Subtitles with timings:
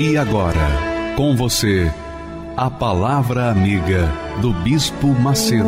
[0.00, 1.86] E agora, com você,
[2.56, 4.06] a Palavra Amiga
[4.40, 5.66] do Bispo Macedo.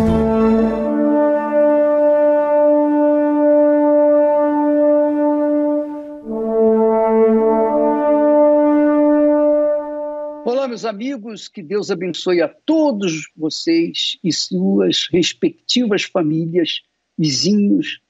[10.45, 16.83] Olá, meus amigos, que Deus abençoe a todos vocês e suas respectivas famílias,
[17.19, 18.01] vizinhos,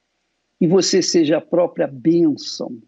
[0.60, 2.78] e você seja a própria bênção,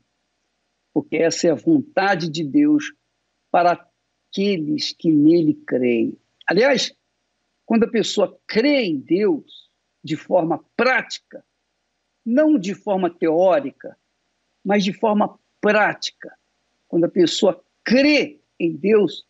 [0.92, 2.92] porque essa é a vontade de Deus
[3.52, 3.86] para
[4.30, 6.18] aqueles que nele creem.
[6.46, 6.92] Aliás,
[7.66, 9.70] quando a pessoa crê em Deus
[10.02, 11.44] de forma prática,
[12.24, 13.96] não de forma teórica,
[14.64, 16.36] mas de forma prática,
[16.88, 19.26] quando a pessoa crê em Deus,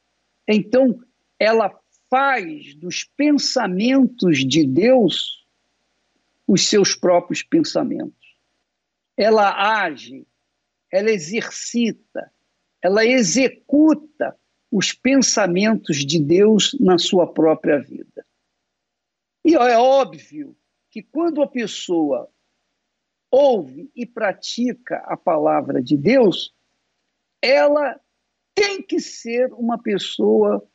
[0.46, 1.02] então
[1.38, 1.76] ela
[2.08, 5.46] faz dos pensamentos de Deus
[6.46, 8.36] os seus próprios pensamentos.
[9.16, 10.26] Ela age,
[10.90, 12.32] ela exercita,
[12.82, 14.36] ela executa
[14.70, 18.26] os pensamentos de Deus na sua própria vida.
[19.44, 20.56] E é óbvio
[20.90, 22.28] que quando a pessoa
[23.30, 26.54] ouve e pratica a palavra de Deus,
[27.40, 27.98] ela
[28.54, 30.66] tem que ser uma pessoa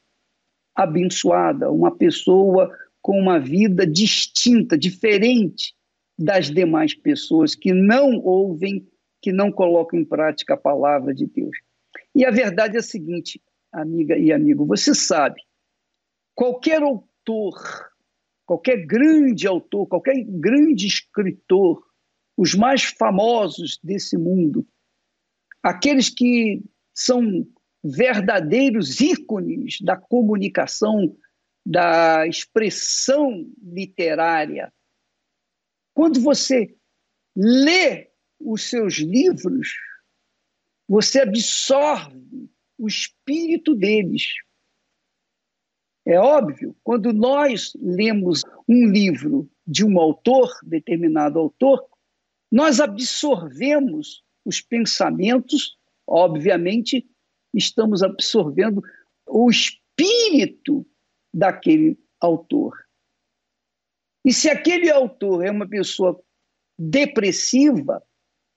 [0.76, 5.76] abençoada, uma pessoa com uma vida distinta, diferente
[6.18, 8.88] das demais pessoas que não ouvem,
[9.22, 11.58] que não colocam em prática a palavra de Deus.
[12.18, 13.40] E a verdade é a seguinte,
[13.72, 15.40] amiga e amigo, você sabe,
[16.34, 17.54] qualquer autor,
[18.44, 21.86] qualquer grande autor, qualquer grande escritor,
[22.36, 24.68] os mais famosos desse mundo,
[25.62, 27.48] aqueles que são
[27.84, 31.16] verdadeiros ícones da comunicação,
[31.64, 34.74] da expressão literária.
[35.94, 36.76] Quando você
[37.36, 39.68] lê os seus livros,
[40.88, 44.26] você absorve o espírito deles.
[46.06, 51.86] É óbvio, quando nós lemos um livro de um autor, determinado autor,
[52.50, 55.78] nós absorvemos os pensamentos,
[56.08, 57.06] obviamente,
[57.54, 58.82] estamos absorvendo
[59.28, 60.88] o espírito
[61.34, 62.74] daquele autor.
[64.24, 66.22] E se aquele autor é uma pessoa
[66.80, 68.02] depressiva,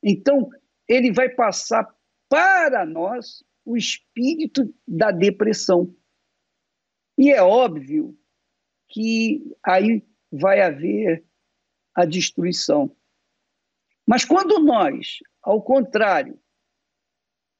[0.02, 0.48] então
[0.88, 1.88] ele vai passar
[2.30, 5.92] para nós o espírito da depressão.
[7.18, 8.16] E é óbvio
[8.88, 10.02] que aí
[10.32, 11.26] vai haver
[11.94, 12.96] a destruição.
[14.06, 16.40] Mas quando nós, ao contrário,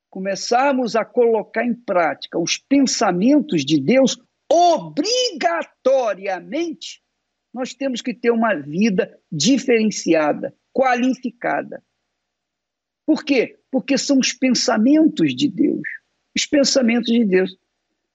[0.09, 4.17] começarmos a colocar em prática os pensamentos de Deus,
[4.51, 7.03] obrigatoriamente,
[7.53, 11.85] nós temos que ter uma vida diferenciada, qualificada.
[13.11, 13.59] Por quê?
[13.73, 15.83] Porque são os pensamentos de Deus.
[16.33, 17.59] Os pensamentos de Deus.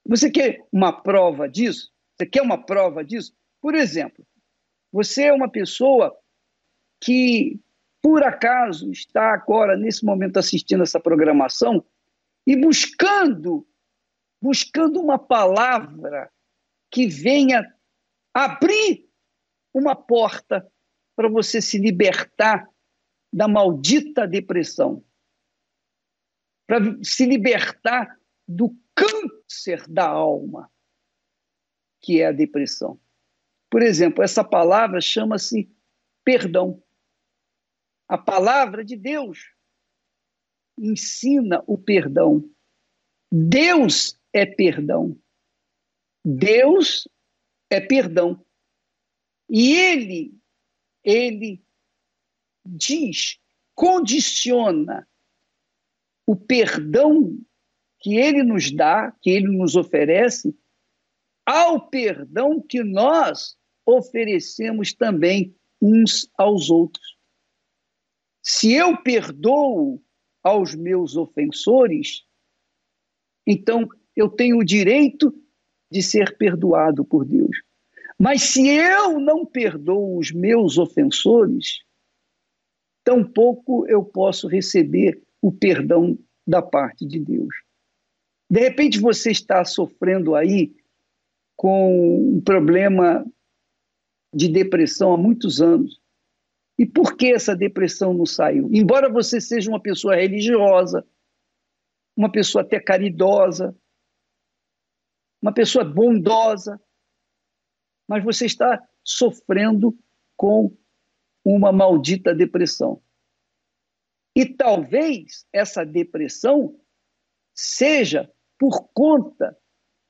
[0.07, 1.91] Você quer uma prova disso?
[2.15, 3.35] Você quer uma prova disso?
[3.59, 4.25] Por exemplo,
[4.93, 6.17] você é uma pessoa
[7.01, 7.59] que,
[8.01, 11.85] por acaso, está agora, nesse momento, assistindo essa programação
[12.47, 13.67] e buscando,
[14.41, 16.31] buscando uma palavra
[16.89, 17.69] que venha
[18.33, 19.09] abrir
[19.73, 20.65] uma porta
[21.17, 22.65] para você se libertar
[23.35, 25.03] da maldita depressão,
[26.65, 30.71] para se libertar do câncer da alma,
[32.01, 32.97] que é a depressão.
[33.69, 35.69] Por exemplo, essa palavra chama-se
[36.23, 36.81] perdão.
[38.07, 39.53] A palavra de Deus
[40.79, 42.49] ensina o perdão.
[43.29, 45.19] Deus é perdão.
[46.23, 47.05] Deus
[47.69, 48.45] é perdão.
[49.49, 50.39] E ele,
[51.03, 51.64] ele
[52.65, 53.37] diz,
[53.73, 55.07] condiciona
[56.25, 57.37] o perdão
[57.99, 60.57] que ele nos dá, que ele nos oferece,
[61.45, 67.15] ao perdão que nós oferecemos também uns aos outros.
[68.41, 70.01] Se eu perdoo
[70.43, 72.23] aos meus ofensores,
[73.45, 75.33] então eu tenho o direito
[75.91, 77.57] de ser perdoado por Deus.
[78.17, 81.84] Mas se eu não perdoo os meus ofensores,
[83.05, 87.53] tampouco eu posso receber o perdão da parte de Deus.
[88.49, 90.75] De repente você está sofrendo aí
[91.55, 93.25] com um problema
[94.33, 96.01] de depressão há muitos anos.
[96.77, 98.67] E por que essa depressão não saiu?
[98.73, 101.07] Embora você seja uma pessoa religiosa,
[102.17, 103.73] uma pessoa até caridosa,
[105.41, 106.81] uma pessoa bondosa,
[108.09, 109.97] mas você está sofrendo
[110.35, 110.75] com
[111.45, 113.01] uma maldita depressão.
[114.35, 116.77] E talvez essa depressão
[117.53, 119.57] seja por conta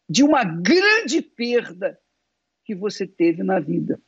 [0.09, 1.99] de uma grande perda
[2.63, 4.01] que você teve na vida.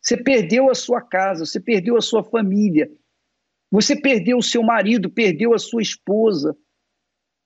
[0.00, 2.90] Você perdeu a sua casa, você perdeu a sua família,
[3.70, 6.56] você perdeu o seu marido, perdeu a sua esposa,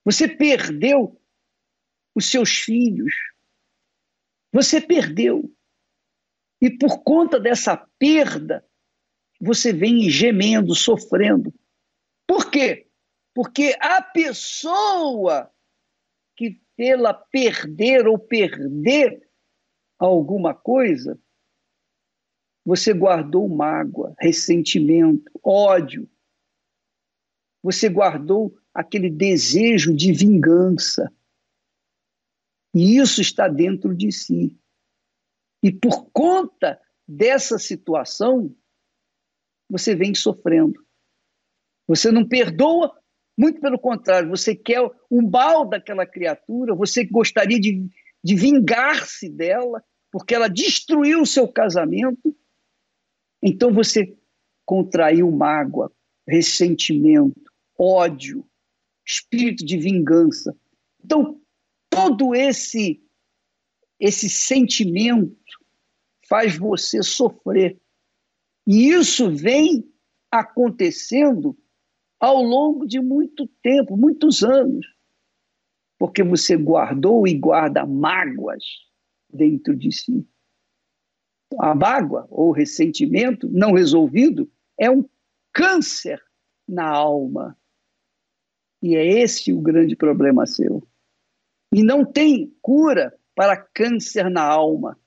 [0.05, 1.21] você perdeu
[2.15, 3.15] os seus filhos,
[4.53, 5.51] você perdeu.
[6.61, 8.68] E por conta dessa perda,
[9.41, 11.53] você vem gemendo, sofrendo.
[12.27, 12.89] Por quê?
[13.35, 15.51] Porque a pessoa
[16.37, 19.29] que pela perder ou perder
[19.99, 21.19] alguma coisa,
[22.65, 26.09] você guardou mágoa, ressentimento, ódio.
[27.63, 31.13] Você guardou aquele desejo de vingança.
[32.75, 34.57] E isso está dentro de si.
[35.63, 38.55] E por conta dessa situação,
[39.69, 40.81] você vem sofrendo.
[41.87, 42.95] Você não perdoa,
[43.37, 44.81] muito pelo contrário, você quer
[45.11, 47.89] um mal daquela criatura, você gostaria de,
[48.23, 52.35] de vingar-se dela, porque ela destruiu o seu casamento,
[53.43, 54.17] então você
[54.65, 55.91] contraiu mágoa,
[56.27, 57.41] ressentimento,
[57.79, 58.45] ódio,
[59.07, 60.55] espírito de vingança.
[61.03, 61.41] Então,
[61.89, 63.03] todo esse
[63.99, 65.37] esse sentimento
[66.29, 67.77] faz você sofrer.
[68.69, 69.91] E isso vem
[70.31, 71.59] acontecendo
[72.21, 74.87] ao longo de muito tempo, muitos anos,
[75.99, 78.63] porque você guardou e guarda mágoas
[79.33, 80.29] dentro de si
[81.59, 85.09] a mágoa ou ressentimento não resolvido é um
[85.53, 86.21] câncer
[86.67, 87.57] na alma.
[88.83, 90.87] E é esse o grande problema seu.
[91.73, 94.99] E não tem cura para câncer na alma.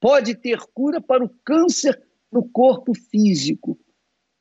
[0.00, 2.03] Pode ter cura para o câncer
[2.34, 3.78] no corpo físico,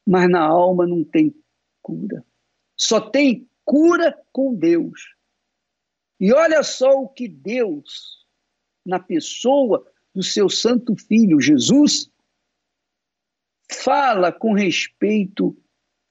[0.03, 1.31] mas na alma não tem
[1.79, 2.25] cura.
[2.75, 5.15] Só tem cura com Deus.
[6.19, 8.25] E olha só o que Deus,
[8.83, 12.11] na pessoa do seu santo filho Jesus,
[13.71, 15.55] fala com respeito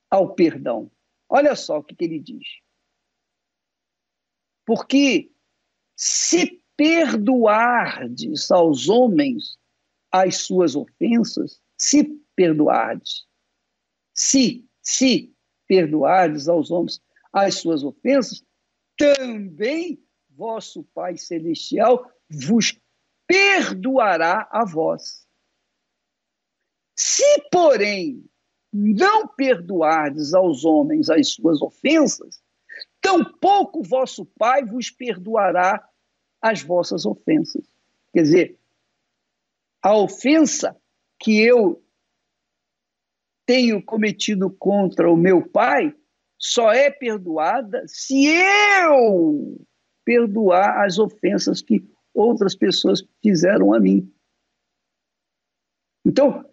[0.09, 0.89] ao perdão.
[1.29, 2.47] Olha só o que, que ele diz.
[4.65, 5.33] Porque
[5.97, 9.59] se perdoardes aos homens
[10.13, 12.05] as suas ofensas, se
[12.37, 13.27] perdoardes,
[14.15, 15.35] se, se
[15.67, 17.03] perdoardes aos homens
[17.33, 18.45] as suas ofensas,
[18.97, 20.01] também
[20.31, 22.81] vosso Pai Celestial vos
[23.27, 25.27] perdoará a vós.
[26.95, 28.25] Se, porém,
[28.73, 32.41] não perdoardes aos homens as suas ofensas,
[33.01, 35.85] tampouco vosso Pai vos perdoará
[36.41, 37.67] as vossas ofensas.
[38.13, 38.59] Quer dizer,
[39.83, 40.81] a ofensa
[41.23, 41.83] que eu
[43.47, 45.95] tenho cometido contra o meu pai
[46.39, 49.65] só é perdoada se eu
[50.05, 54.13] perdoar as ofensas que outras pessoas fizeram a mim.
[56.05, 56.45] Então,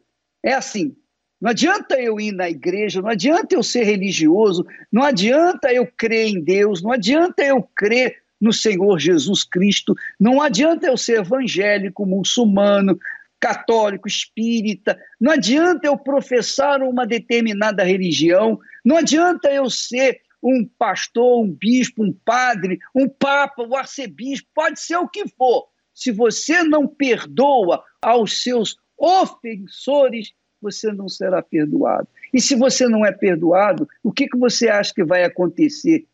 [0.44, 0.96] é assim:
[1.42, 6.28] não adianta eu ir na igreja, não adianta eu ser religioso, não adianta eu crer
[6.28, 12.06] em Deus, não adianta eu crer no Senhor Jesus Cristo, não adianta eu ser evangélico,
[12.06, 12.98] muçulmano,
[13.40, 21.44] católico, espírita, não adianta eu professar uma determinada religião, não adianta eu ser um pastor,
[21.44, 25.68] um bispo, um padre, um papa, um arcebispo, pode ser o que for.
[25.94, 32.08] Se você não perdoa aos seus ofensores, você não será perdoado.
[32.34, 36.06] E se você não é perdoado, o que, que você acha que vai acontecer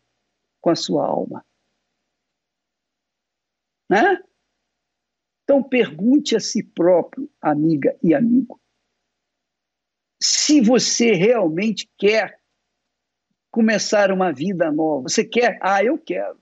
[0.60, 1.44] com a sua alma?
[3.88, 4.20] Né?
[5.46, 8.60] Então pergunte a si próprio, amiga e amigo,
[10.20, 12.40] se você realmente quer
[13.56, 15.08] começar uma vida nova.
[15.08, 15.58] Você quer?
[15.62, 16.38] Ah, eu quero.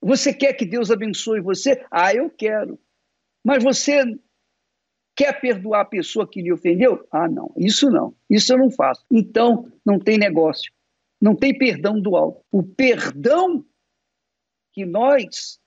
[0.00, 1.84] Você quer que Deus abençoe você?
[1.90, 2.80] Ah, eu quero.
[3.44, 4.02] Mas você
[5.14, 7.06] quer perdoar a pessoa que lhe ofendeu?
[7.10, 8.16] Ah, não, isso não.
[8.30, 9.04] Isso eu não faço.
[9.10, 10.72] Então, não tem negócio.
[11.20, 12.42] Não tem perdão do alto.
[12.50, 13.62] O perdão
[14.72, 15.60] que nós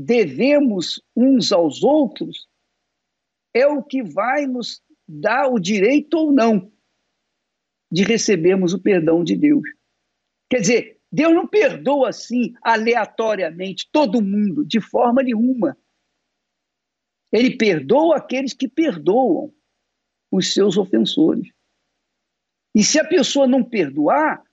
[0.00, 2.48] devemos uns aos outros
[3.52, 6.70] é o que vai nos dar o direito ou não
[7.90, 9.68] de recebermos o perdão de Deus.
[10.48, 15.76] Quer dizer, Deus não perdoa assim, aleatoriamente, todo mundo, de forma nenhuma.
[17.32, 19.52] Ele perdoa aqueles que perdoam
[20.30, 21.50] os seus ofensores.
[22.72, 24.44] E se a pessoa não perdoar,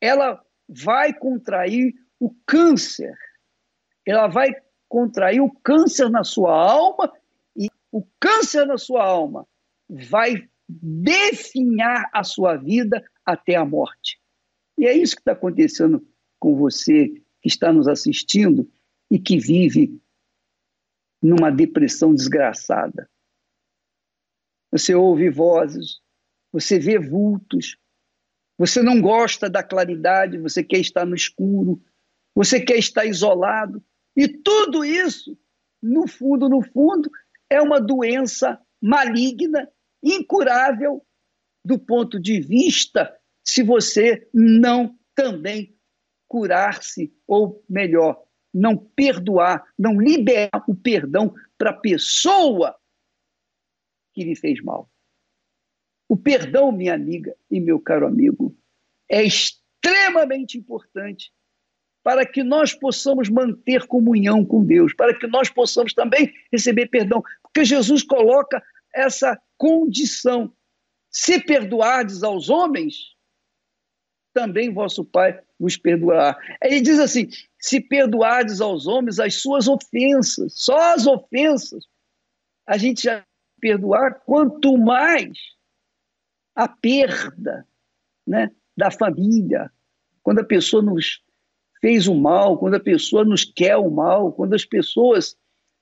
[0.00, 3.16] ela vai contrair o câncer.
[4.04, 4.48] Ela vai
[4.88, 7.12] contrair o câncer na sua alma
[7.56, 9.46] e o câncer na sua alma
[9.88, 14.20] vai definhar a sua vida até a morte.
[14.76, 16.06] E é isso que está acontecendo
[16.38, 17.08] com você
[17.40, 18.70] que está nos assistindo
[19.10, 20.00] e que vive
[21.22, 23.08] numa depressão desgraçada.
[24.70, 26.00] Você ouve vozes,
[26.52, 27.76] você vê vultos,
[28.56, 31.82] você não gosta da claridade, você quer estar no escuro,
[32.34, 33.82] você quer estar isolado.
[34.18, 35.38] E tudo isso,
[35.80, 37.08] no fundo, no fundo,
[37.48, 39.70] é uma doença maligna,
[40.02, 41.06] incurável,
[41.64, 45.78] do ponto de vista se você não também
[46.26, 52.76] curar-se, ou melhor, não perdoar, não liberar o perdão para a pessoa
[54.12, 54.90] que lhe fez mal.
[56.08, 58.56] O perdão, minha amiga e meu caro amigo,
[59.08, 61.32] é extremamente importante
[62.08, 67.22] para que nós possamos manter comunhão com Deus, para que nós possamos também receber perdão,
[67.42, 68.62] porque Jesus coloca
[68.94, 70.50] essa condição.
[71.10, 73.14] Se perdoardes aos homens,
[74.32, 76.34] também vosso Pai vos perdoará.
[76.62, 77.28] Ele diz assim:
[77.60, 81.84] se perdoardes aos homens as suas ofensas, só as ofensas,
[82.66, 83.22] a gente já
[83.60, 85.38] perdoar, quanto mais
[86.54, 87.68] a perda
[88.26, 89.70] né, da família,
[90.22, 91.27] quando a pessoa nos
[91.80, 95.36] fez o mal, quando a pessoa nos quer o mal, quando as pessoas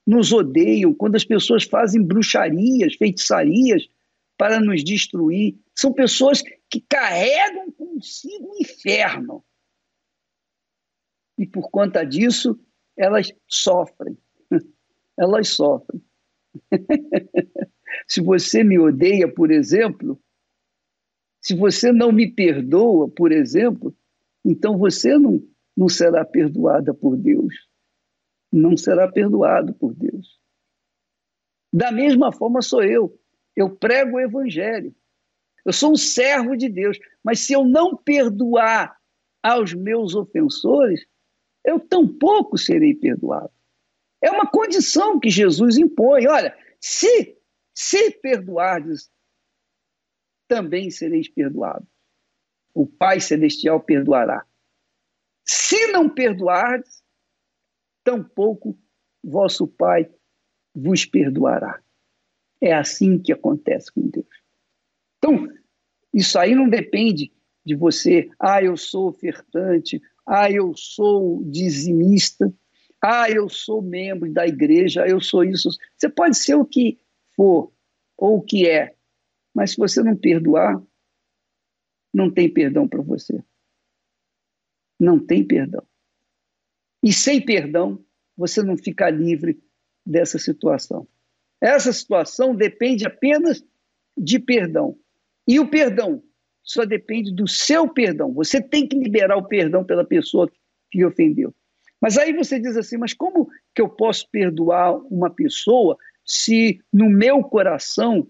[0.06, 3.88] nos odeiam, quando as pessoas fazem bruxarias, feitiçarias
[4.36, 5.58] para nos destruir.
[5.74, 9.44] São pessoas que carregam consigo o inferno.
[11.38, 12.58] E por conta disso,
[12.96, 14.16] elas sofrem.
[15.18, 16.02] Elas sofrem.
[18.06, 20.20] Se você me odeia, por exemplo,
[21.40, 23.96] se você não me perdoa, por exemplo,
[24.44, 25.40] então você não,
[25.76, 27.54] não será perdoada por Deus.
[28.52, 30.40] Não será perdoado por Deus.
[31.72, 33.18] Da mesma forma sou eu.
[33.54, 34.94] Eu prego o evangelho.
[35.64, 36.98] Eu sou um servo de Deus.
[37.22, 38.96] Mas se eu não perdoar
[39.42, 41.04] aos meus ofensores,
[41.64, 43.50] eu tampouco serei perdoado.
[44.22, 46.26] É uma condição que Jesus impõe.
[46.26, 47.36] Olha, se,
[47.74, 49.10] se perdoardes
[50.48, 51.88] também sereis perdoados.
[52.72, 54.46] O Pai Celestial perdoará.
[55.46, 57.02] Se não perdoardes,
[58.02, 58.76] tampouco
[59.22, 60.10] vosso Pai
[60.74, 61.80] vos perdoará.
[62.60, 64.26] É assim que acontece com Deus.
[65.18, 65.48] Então,
[66.12, 67.32] isso aí não depende
[67.64, 72.52] de você, ah, eu sou ofertante, ah, eu sou dizimista,
[73.02, 75.68] ah, eu sou membro da igreja, eu sou isso.
[75.96, 76.98] Você pode ser o que
[77.34, 77.72] for,
[78.16, 78.94] ou o que é,
[79.54, 80.82] mas se você não perdoar,
[82.12, 83.42] não tem perdão para você.
[84.98, 85.82] Não tem perdão.
[87.02, 88.02] E sem perdão,
[88.36, 89.62] você não fica livre
[90.04, 91.06] dessa situação.
[91.60, 93.64] Essa situação depende apenas
[94.16, 94.96] de perdão.
[95.46, 96.22] E o perdão
[96.62, 98.32] só depende do seu perdão.
[98.32, 100.50] Você tem que liberar o perdão pela pessoa
[100.90, 101.54] que ofendeu.
[102.00, 107.08] Mas aí você diz assim: mas como que eu posso perdoar uma pessoa se no
[107.08, 108.28] meu coração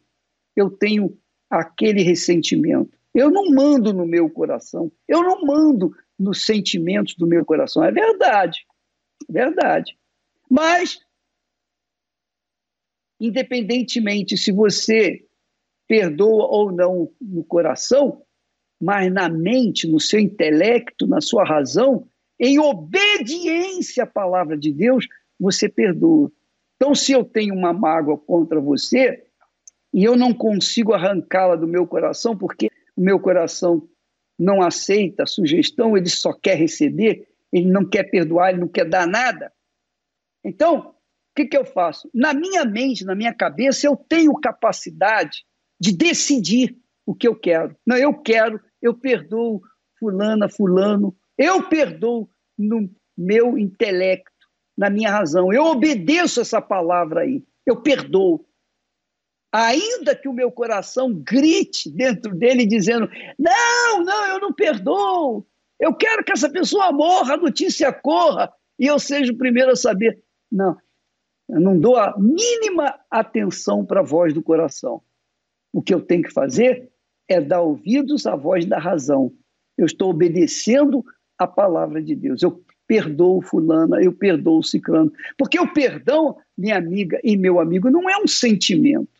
[0.54, 1.16] eu tenho
[1.50, 2.96] aquele ressentimento.
[3.14, 7.84] Eu não mando no meu coração, eu não mando nos sentimentos do meu coração.
[7.84, 8.66] É verdade,
[9.28, 9.96] verdade.
[10.50, 10.98] Mas,
[13.20, 15.24] independentemente se você
[15.88, 18.22] perdoa ou não no coração,
[18.80, 22.08] mas na mente, no seu intelecto, na sua razão,
[22.38, 25.06] em obediência à palavra de Deus,
[25.38, 26.30] você perdoa.
[26.76, 29.26] Então, se eu tenho uma mágoa contra você,
[29.92, 33.88] e eu não consigo arrancá-la do meu coração porque o meu coração
[34.38, 38.88] não aceita a sugestão, ele só quer receber, ele não quer perdoar, ele não quer
[38.88, 39.52] dar nada.
[40.44, 40.94] Então, o
[41.34, 42.10] que, que eu faço?
[42.14, 45.44] Na minha mente, na minha cabeça, eu tenho capacidade
[45.80, 47.76] de decidir o que eu quero.
[47.86, 49.60] Não, eu quero, eu perdoo
[49.98, 52.28] fulana, fulano, eu perdoo
[52.58, 54.30] no meu intelecto,
[54.76, 55.52] na minha razão.
[55.52, 57.42] Eu obedeço essa palavra aí.
[57.64, 58.44] Eu perdoo
[59.56, 63.08] ainda que o meu coração grite dentro dele dizendo:
[63.38, 65.46] não, não, eu não perdoo,
[65.80, 69.76] eu quero que essa pessoa morra, a notícia corra e eu seja o primeiro a
[69.76, 70.22] saber.
[70.52, 70.76] Não,
[71.48, 75.00] eu não dou a mínima atenção para a voz do coração.
[75.72, 76.90] O que eu tenho que fazer
[77.26, 79.32] é dar ouvidos à voz da razão.
[79.76, 81.04] Eu estou obedecendo
[81.38, 82.42] a palavra de Deus.
[82.42, 85.12] Eu perdoo fulana, eu perdoo ciclano.
[85.36, 89.15] Porque o perdão, minha amiga e meu amigo, não é um sentimento.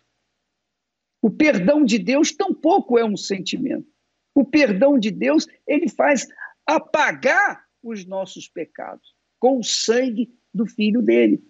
[1.23, 3.87] O perdão de Deus tampouco é um sentimento.
[4.35, 6.29] O perdão de Deus, ele faz
[6.67, 11.43] apagar os nossos pecados com o sangue do filho dele.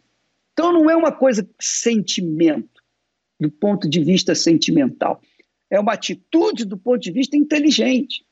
[0.53, 2.83] Então não é uma coisa sentimento,
[3.41, 5.21] do ponto de vista sentimental.
[5.71, 8.25] É uma atitude do ponto de vista inteligente.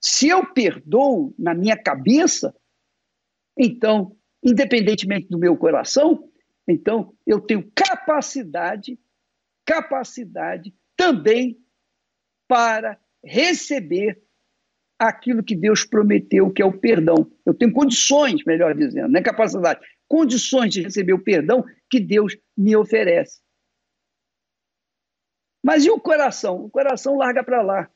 [0.00, 2.54] Se eu perdoo na minha cabeça,
[3.58, 6.30] então, independentemente do meu coração,
[6.66, 8.98] então eu tenho capacidade,
[9.70, 11.56] capacidade também
[12.48, 14.20] para receber
[14.98, 17.30] aquilo que Deus prometeu, que é o perdão.
[17.46, 22.36] Eu tenho condições, melhor dizendo, não é capacidade, condições de receber o perdão que Deus
[22.58, 23.40] me oferece.
[25.64, 26.64] Mas e o coração?
[26.64, 27.88] O coração larga para lá.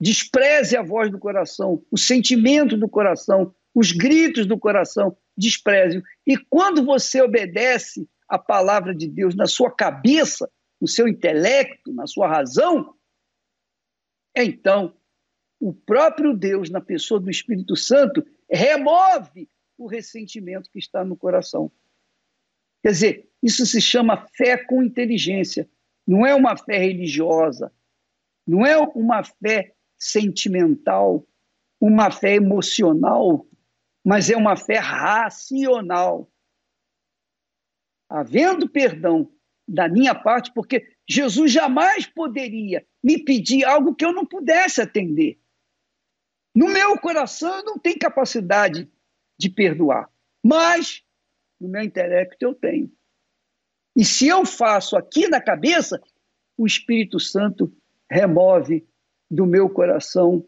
[0.00, 6.02] Despreze a voz do coração, o sentimento do coração, os gritos do coração, despreze.
[6.26, 12.06] E quando você obedece a palavra de Deus na sua cabeça, no seu intelecto, na
[12.06, 12.94] sua razão,
[14.34, 14.96] então
[15.58, 21.70] o próprio Deus, na pessoa do Espírito Santo, remove o ressentimento que está no coração.
[22.82, 25.68] Quer dizer, isso se chama fé com inteligência.
[26.06, 27.72] Não é uma fé religiosa,
[28.46, 31.26] não é uma fé sentimental,
[31.78, 33.46] uma fé emocional,
[34.04, 36.30] mas é uma fé racional.
[38.08, 39.30] Havendo perdão
[39.70, 45.38] da minha parte, porque Jesus jamais poderia me pedir algo que eu não pudesse atender.
[46.54, 48.90] No meu coração eu não tenho capacidade
[49.38, 50.10] de perdoar,
[50.44, 51.04] mas
[51.60, 52.90] no meu intelecto eu tenho.
[53.96, 56.02] E se eu faço aqui na cabeça,
[56.56, 57.72] o Espírito Santo
[58.10, 58.86] remove
[59.30, 60.44] do meu coração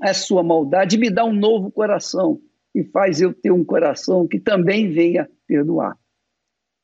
[0.00, 2.40] a sua maldade me dá um novo coração
[2.72, 5.98] e faz eu ter um coração que também venha perdoar.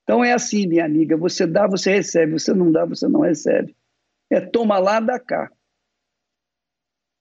[0.05, 3.75] Então é assim, minha amiga, você dá, você recebe, você não dá, você não recebe.
[4.31, 5.51] É toma lá, dá cá.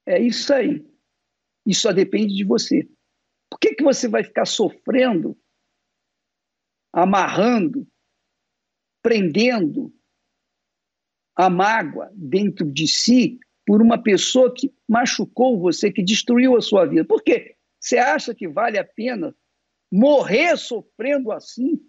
[0.05, 0.85] É isso aí.
[1.65, 2.87] Isso só depende de você.
[3.49, 5.37] Por que, que você vai ficar sofrendo,
[6.91, 7.87] amarrando,
[9.01, 9.93] prendendo
[11.35, 16.85] a mágoa dentro de si por uma pessoa que machucou você, que destruiu a sua
[16.85, 17.05] vida?
[17.05, 17.55] Por quê?
[17.79, 19.33] Você acha que vale a pena
[19.89, 21.79] morrer sofrendo assim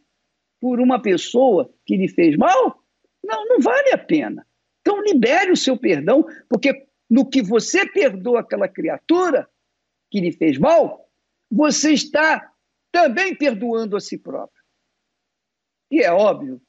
[0.64, 2.82] por uma pessoa que lhe fez mal?
[3.22, 4.46] Não, não vale a pena.
[4.80, 9.46] Então libere o seu perdão, porque no que você perdoa aquela criatura
[10.10, 11.06] que lhe fez mal,
[11.50, 12.50] você está
[12.90, 14.64] também perdoando a si próprio.
[15.90, 16.62] E é óbvio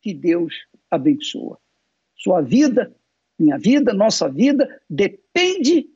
[0.00, 0.54] que Deus
[0.90, 1.60] abençoa.
[2.16, 2.96] Sua vida,
[3.38, 5.86] minha vida, nossa vida depende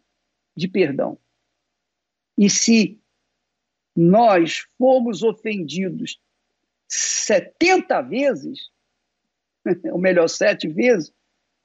[0.54, 1.18] de perdão.
[2.36, 3.00] E se
[3.96, 6.20] nós fomos ofendidos
[6.94, 8.70] 70 vezes,
[9.90, 11.10] ou melhor, sete vezes,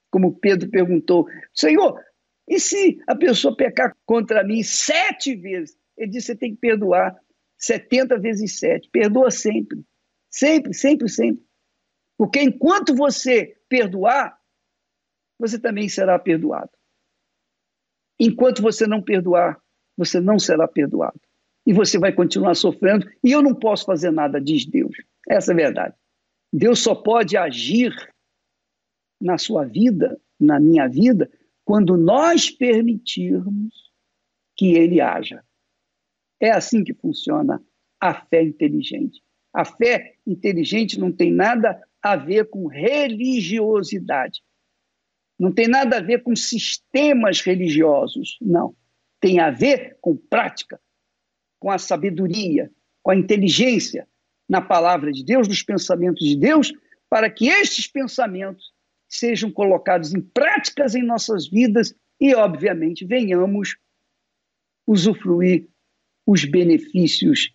[0.09, 2.01] como Pedro perguntou, Senhor,
[2.47, 5.77] e se a pessoa pecar contra mim sete vezes?
[5.97, 7.19] Ele disse: você tem que perdoar
[7.57, 8.89] 70 vezes sete.
[8.89, 9.83] Perdoa sempre.
[10.29, 11.43] Sempre, sempre, sempre.
[12.17, 14.39] Porque enquanto você perdoar,
[15.37, 16.71] você também será perdoado.
[18.17, 19.61] Enquanto você não perdoar,
[19.97, 21.19] você não será perdoado.
[21.65, 23.05] E você vai continuar sofrendo.
[23.21, 24.95] E eu não posso fazer nada, diz Deus.
[25.27, 25.95] Essa é a verdade.
[26.51, 27.93] Deus só pode agir
[29.19, 31.29] na sua vida, na minha vida,
[31.65, 33.91] quando nós permitirmos
[34.55, 35.43] que ele haja.
[36.39, 37.61] É assim que funciona
[37.99, 39.21] a fé inteligente.
[39.53, 44.41] A fé inteligente não tem nada a ver com religiosidade.
[45.37, 48.75] Não tem nada a ver com sistemas religiosos, não.
[49.19, 50.79] Tem a ver com prática,
[51.59, 52.71] com a sabedoria,
[53.03, 54.07] com a inteligência
[54.47, 56.71] na palavra de Deus, nos pensamentos de Deus,
[57.09, 58.71] para que estes pensamentos
[59.09, 63.77] sejam colocados em práticas em nossas vidas e, obviamente, venhamos
[64.85, 65.67] usufruir
[66.25, 67.53] os benefícios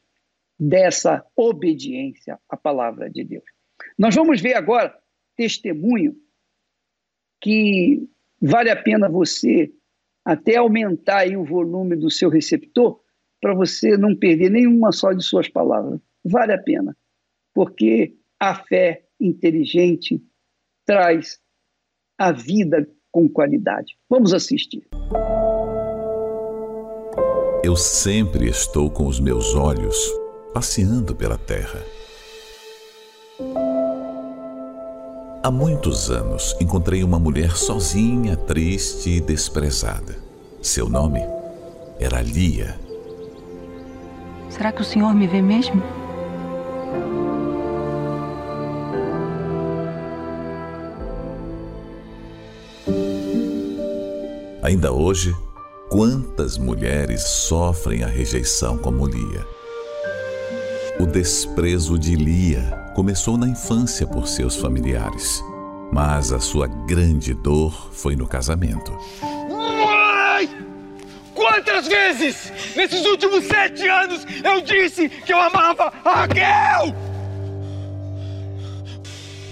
[0.59, 3.44] dessa obediência à palavra de Deus.
[3.98, 4.96] Nós vamos ver agora
[5.37, 6.16] testemunho
[7.40, 8.09] que
[8.40, 9.72] vale a pena você
[10.24, 13.00] até aumentar o volume do seu receptor
[13.40, 16.00] para você não perder nenhuma só de suas palavras.
[16.25, 16.97] Vale a pena,
[17.55, 20.23] porque a fé inteligente
[20.87, 21.39] traz
[22.19, 23.97] a vida com qualidade.
[24.09, 24.89] Vamos assistir.
[27.65, 29.97] Eu sempre estou com os meus olhos
[30.53, 31.81] passeando pela terra.
[35.43, 40.17] Há muitos anos encontrei uma mulher sozinha, triste e desprezada.
[40.61, 41.21] Seu nome
[41.99, 42.79] era Lia.
[44.51, 45.83] Será que o senhor me vê mesmo?
[54.62, 55.37] Ainda hoje,
[55.90, 59.46] quantas mulheres sofrem a rejeição como Lia?
[61.00, 65.42] O desprezo de Lia começou na infância por seus familiares,
[65.92, 68.92] mas a sua grande dor foi no casamento.
[72.12, 76.94] Vezes nesses últimos sete anos eu disse que eu amava a Raquel?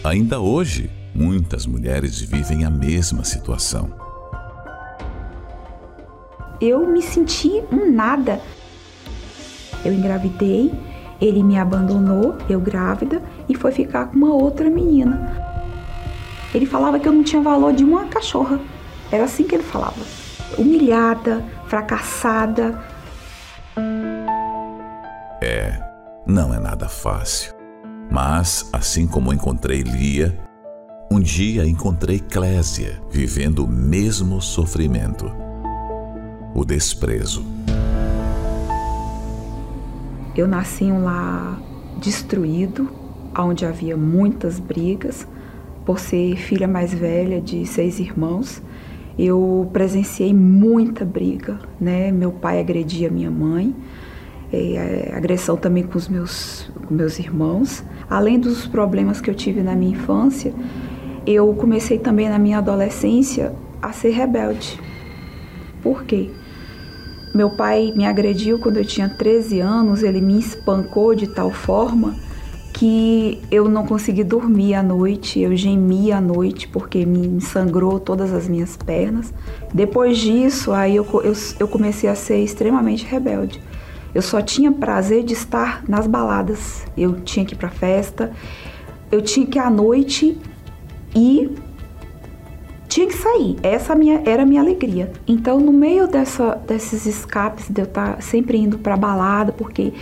[0.04, 4.00] Ainda hoje, muitas mulheres vivem a mesma situação
[6.60, 8.40] eu me senti um nada.
[9.82, 10.70] Eu engravidei,
[11.20, 15.48] ele me abandonou, eu grávida, e foi ficar com uma outra menina.
[16.54, 18.60] Ele falava que eu não tinha valor de uma cachorra.
[19.10, 20.04] Era assim que ele falava.
[20.58, 22.82] Humilhada, fracassada.
[25.40, 25.80] É,
[26.26, 27.54] não é nada fácil.
[28.10, 30.36] Mas, assim como encontrei Lia,
[31.08, 35.30] um dia encontrei Clésia vivendo o mesmo sofrimento
[36.52, 37.44] o desprezo.
[40.36, 41.60] Eu nasci em um lar
[42.00, 42.90] destruído,
[43.38, 45.24] onde havia muitas brigas.
[45.86, 48.60] Por ser filha mais velha de seis irmãos,
[49.26, 52.10] eu presenciei muita briga, né?
[52.10, 53.74] Meu pai agredia minha mãe,
[54.50, 57.84] é, agressão também com os meus, com meus irmãos.
[58.08, 60.54] Além dos problemas que eu tive na minha infância,
[61.26, 63.52] eu comecei também na minha adolescência
[63.82, 64.80] a ser rebelde.
[65.82, 66.30] Por quê?
[67.34, 72.16] Meu pai me agrediu quando eu tinha 13 anos, ele me espancou de tal forma
[72.80, 78.32] que eu não consegui dormir à noite, eu gemia à noite porque me sangrou todas
[78.32, 79.34] as minhas pernas.
[79.74, 83.60] Depois disso, aí eu, eu, eu comecei a ser extremamente rebelde.
[84.14, 86.86] Eu só tinha prazer de estar nas baladas.
[86.96, 88.32] Eu tinha que ir para festa,
[89.12, 90.38] eu tinha que à noite
[91.14, 91.50] ir
[92.90, 93.56] tinha que sair.
[93.62, 95.12] Essa minha, era a minha alegria.
[95.26, 99.92] Então, no meio dessa, desses escapes, de eu estar tá sempre indo para balada, porque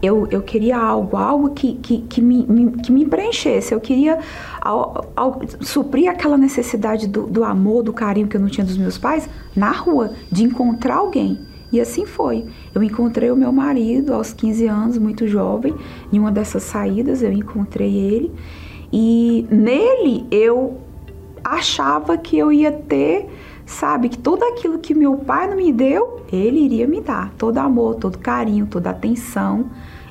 [0.00, 3.74] eu, eu queria algo, algo que, que, que, me, me, que me preenchesse.
[3.74, 4.20] Eu queria
[4.60, 8.78] ao, ao, suprir aquela necessidade do, do amor, do carinho que eu não tinha dos
[8.78, 11.40] meus pais na rua, de encontrar alguém.
[11.72, 12.46] E assim foi.
[12.72, 15.74] Eu encontrei o meu marido aos 15 anos, muito jovem.
[16.12, 18.32] Em uma dessas saídas, eu encontrei ele.
[18.92, 20.85] E nele eu
[21.46, 23.28] achava que eu ia ter,
[23.64, 27.32] sabe, que tudo aquilo que meu pai não me deu, ele iria me dar.
[27.38, 29.70] Todo amor, todo carinho, toda atenção.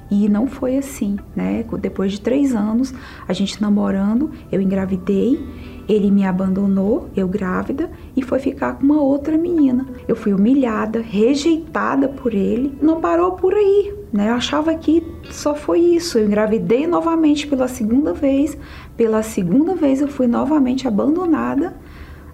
[0.10, 1.66] E não foi assim, né?
[1.80, 2.94] Depois de três anos,
[3.28, 5.44] a gente namorando, eu engravidei,
[5.90, 9.86] ele me abandonou, eu grávida, e foi ficar com uma outra menina.
[10.08, 12.78] Eu fui humilhada, rejeitada por ele.
[12.82, 14.30] Não parou por aí, né?
[14.30, 16.18] Eu achava que só foi isso.
[16.18, 18.58] Eu engravidei novamente pela segunda vez.
[18.98, 21.74] Pela segunda vez eu fui novamente abandonada.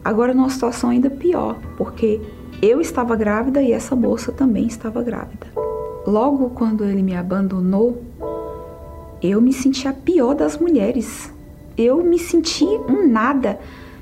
[0.04, 2.22] Agora numa situação ainda pior, porque
[2.62, 5.48] eu estava grávida e essa moça também estava grávida.
[6.06, 8.02] Logo quando ele me abandonou,
[9.22, 11.32] eu me senti a pior das mulheres.
[11.78, 13.60] Eu me senti um nada,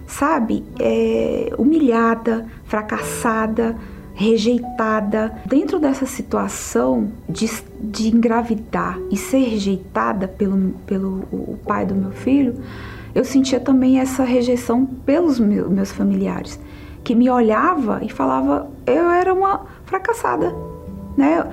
[0.08, 0.63] sabe?
[0.80, 3.78] É, humilhada, fracassada,
[4.19, 5.34] rejeitada.
[5.45, 12.12] Dentro dessa situação de, de engravidar e ser rejeitada pelo, pelo o pai do meu
[12.12, 12.55] filho,
[13.15, 16.60] eu sentia também essa rejeição pelos meus, meus familiares,
[17.01, 20.53] que me olhava e falava eu era uma fracassada,
[21.15, 21.49] né?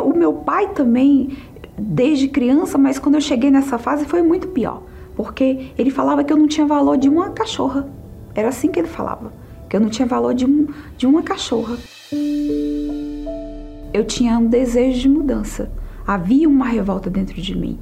[0.00, 1.38] O meu pai também,
[1.78, 4.82] desde criança, mas quando eu cheguei nessa fase foi muito pior.
[5.14, 7.88] Porque ele falava que eu não tinha valor de uma cachorra.
[8.34, 9.32] Era assim que ele falava.
[9.68, 11.76] Que eu não tinha valor de, um, de uma cachorra.
[13.92, 15.70] Eu tinha um desejo de mudança.
[16.06, 17.78] Havia uma revolta dentro de mim.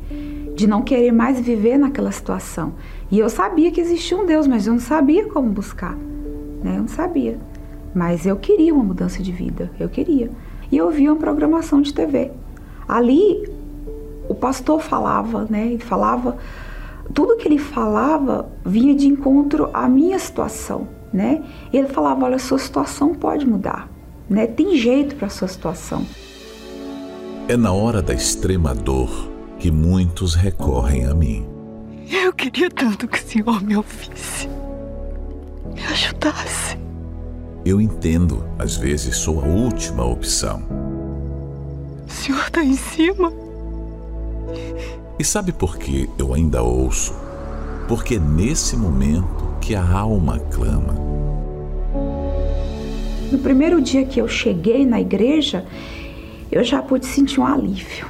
[0.54, 2.74] De não querer mais viver naquela situação.
[3.10, 5.96] E eu sabia que existia um Deus, mas eu não sabia como buscar.
[6.62, 6.74] Né?
[6.76, 7.38] Eu não sabia.
[7.94, 9.70] Mas eu queria uma mudança de vida.
[9.78, 10.30] Eu queria
[10.70, 12.30] e eu via uma programação de TV.
[12.86, 13.48] Ali
[14.28, 15.66] o pastor falava, né?
[15.66, 16.36] Ele falava
[17.14, 21.42] tudo que ele falava vinha de encontro à minha situação, né?
[21.72, 23.88] Ele falava, olha, sua situação pode mudar,
[24.28, 24.46] né?
[24.46, 26.06] Tem jeito para sua situação.
[27.48, 31.46] É na hora da extrema dor que muitos recorrem a mim.
[32.10, 34.48] Eu queria tanto que o Senhor me ouvisse,
[35.74, 36.78] me ajudasse.
[37.64, 40.62] Eu entendo, às vezes sou a última opção.
[42.06, 43.30] O senhor está em cima?
[45.18, 47.14] E sabe por que eu ainda ouço?
[47.86, 50.94] Porque é nesse momento que a alma clama.
[53.30, 55.66] No primeiro dia que eu cheguei na igreja,
[56.50, 58.06] eu já pude sentir um alívio.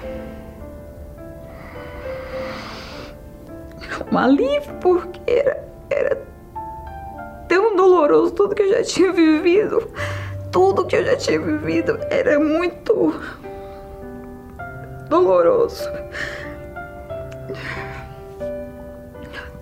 [4.12, 6.22] Um alívio porque era, era
[7.48, 9.90] tão doloroso tudo que eu já tinha vivido.
[10.52, 13.12] Tudo que eu já tinha vivido era muito
[15.08, 15.90] doloroso.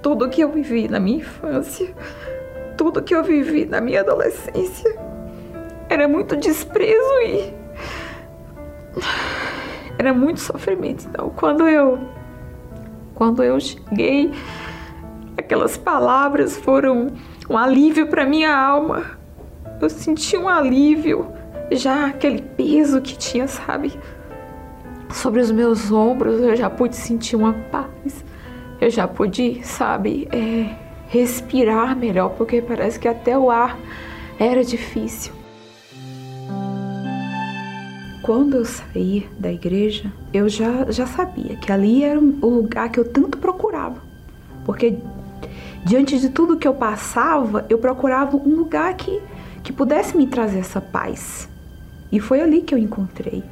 [0.03, 1.93] Tudo que eu vivi na minha infância,
[2.77, 4.97] tudo que eu vivi na minha adolescência,
[5.89, 7.55] era muito desprezo e
[9.99, 11.07] era muito sofrimento.
[11.09, 11.99] Então, quando eu
[13.15, 14.31] quando eu cheguei,
[15.39, 17.13] aquelas palavras foram
[17.49, 19.05] um alívio para minha alma.
[19.81, 21.33] Eu senti um alívio,
[21.73, 23.99] já aquele peso que tinha, sabe,
[25.11, 28.25] sobre os meus ombros, eu já pude sentir uma paz.
[28.79, 30.75] Eu já pude, sabe, é,
[31.09, 33.79] respirar melhor, porque parece que até o ar
[34.39, 35.36] era difícil.
[38.27, 42.99] Quando eu saí da igreja, eu já, já sabia que ali era o lugar que
[42.99, 44.03] eu tanto procurava.
[44.65, 44.99] Porque
[45.85, 49.23] diante de tudo que eu passava, eu procurava um lugar que,
[49.63, 51.49] que pudesse me trazer essa paz.
[52.11, 53.45] E foi ali que eu encontrei.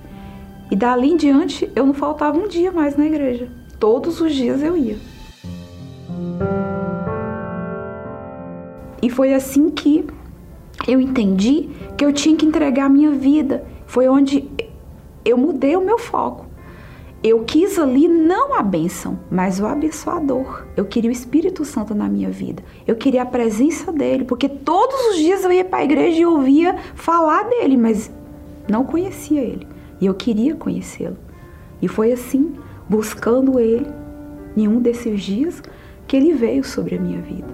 [0.68, 3.46] E dali em diante eu não faltava um dia mais na igreja.
[3.78, 4.96] Todos os dias eu ia.
[9.00, 10.04] E foi assim que
[10.88, 13.64] eu entendi que eu tinha que entregar a minha vida.
[13.86, 14.50] Foi onde
[15.24, 16.46] eu mudei o meu foco.
[17.22, 20.66] Eu quis ali não a bênção, mas o abençoador.
[20.76, 22.62] Eu queria o Espírito Santo na minha vida.
[22.86, 26.26] Eu queria a presença dele, porque todos os dias eu ia para a igreja e
[26.26, 28.10] ouvia falar dele, mas
[28.68, 29.66] não conhecia ele.
[30.02, 31.16] E eu queria conhecê-lo.
[31.80, 32.56] E foi assim,
[32.86, 33.86] buscando ele,
[34.54, 35.62] em um desses dias,
[36.06, 37.48] que ele veio sobre a minha vida.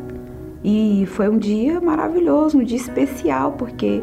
[0.65, 4.03] E foi um dia maravilhoso, um dia especial, porque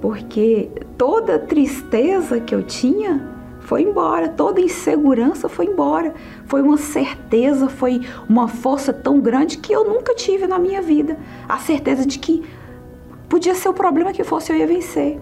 [0.00, 3.28] porque toda tristeza que eu tinha
[3.60, 6.14] foi embora, toda insegurança foi embora.
[6.46, 11.18] Foi uma certeza, foi uma força tão grande que eu nunca tive na minha vida.
[11.48, 12.42] A certeza de que
[13.28, 15.20] podia ser o problema que fosse eu ia vencer.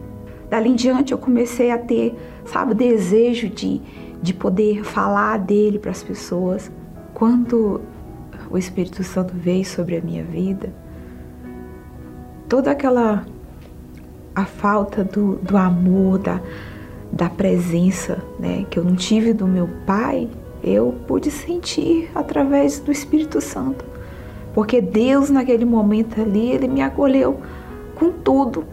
[0.49, 2.15] Dali em diante eu comecei a ter,
[2.47, 3.83] sabe, desejo de,
[4.23, 6.71] de poder falar dele para as pessoas.
[7.13, 7.83] Quando
[8.51, 10.73] o Espírito Santo veio sobre a minha vida,
[12.49, 13.27] toda aquela
[14.41, 16.41] a falta do, do amor, da,
[17.13, 20.29] da presença né, que eu não tive do meu pai,
[20.63, 23.85] eu pude sentir através do Espírito Santo.
[24.55, 27.41] Porque Deus, naquele momento ali, Ele me acolheu
[27.95, 28.65] com tudo,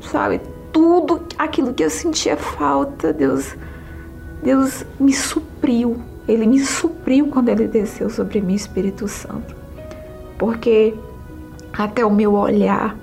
[0.00, 0.40] sabe?
[0.72, 3.56] Tudo aquilo que eu sentia falta, Deus,
[4.42, 5.96] Deus me supriu
[6.28, 9.54] ele me supriu quando ele desceu sobre mim, Espírito Santo.
[10.36, 10.94] Porque
[11.72, 12.96] até o meu olhar,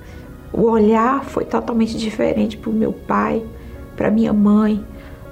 [0.53, 3.43] o olhar foi totalmente diferente para o meu pai,
[3.97, 4.85] para minha mãe,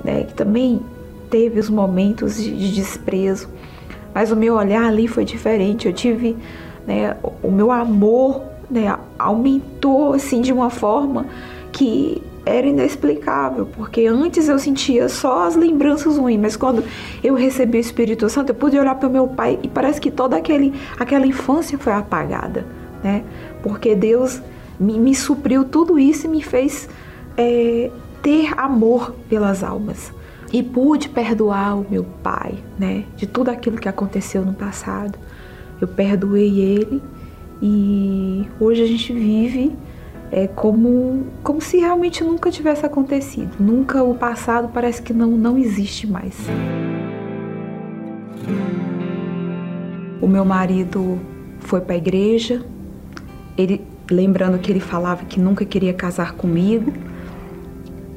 [0.04, 0.82] né, que também
[1.30, 3.48] teve os momentos de, de, desprezo.
[4.14, 5.88] Mas o meu olhar ali foi diferente.
[5.88, 6.36] Eu tive,
[6.88, 11.28] né, o meu amor, né, aumentou assim de uma forma
[11.72, 16.84] que era inexplicável, porque antes eu sentia só as lembranças ruins, mas quando
[17.24, 20.10] eu recebi o Espírito Santo, eu pude olhar para o meu pai e parece que
[20.10, 22.66] toda aquele, aquela infância foi apagada,
[23.04, 23.24] né?
[23.62, 24.42] Porque Deus
[24.82, 26.90] me, me supriu tudo isso e me fez
[27.38, 27.92] é,
[28.22, 30.12] ter amor pelas almas.
[30.52, 33.06] E pude perdoar o meu pai, né?
[33.16, 35.18] De tudo aquilo que aconteceu no passado.
[35.80, 37.02] Eu perdoei ele
[37.62, 39.72] e hoje a gente vive
[40.32, 43.52] é como, como se realmente nunca tivesse acontecido.
[43.60, 46.36] Nunca o passado parece que não, não existe mais.
[50.22, 51.20] O meu marido
[51.60, 52.64] foi para a igreja,
[53.58, 56.94] ele lembrando que ele falava que nunca queria casar comigo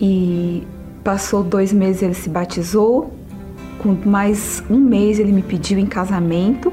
[0.01, 0.67] e
[1.03, 3.13] passou dois meses ele se batizou,
[3.79, 6.73] com mais um mês ele me pediu em casamento.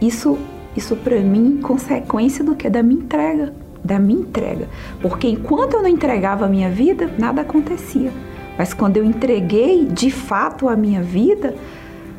[0.00, 0.38] Isso,
[0.76, 3.52] isso para mim consequência do que da minha entrega
[3.84, 4.68] da minha entrega.
[5.00, 8.12] Porque enquanto eu não entregava a minha vida, nada acontecia.
[8.56, 11.54] Mas quando eu entreguei de fato a minha vida,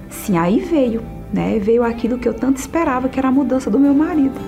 [0.10, 1.02] sim, aí veio,
[1.34, 1.60] né?
[1.60, 4.40] Veio aquilo que eu tanto esperava, que era a mudança do meu marido.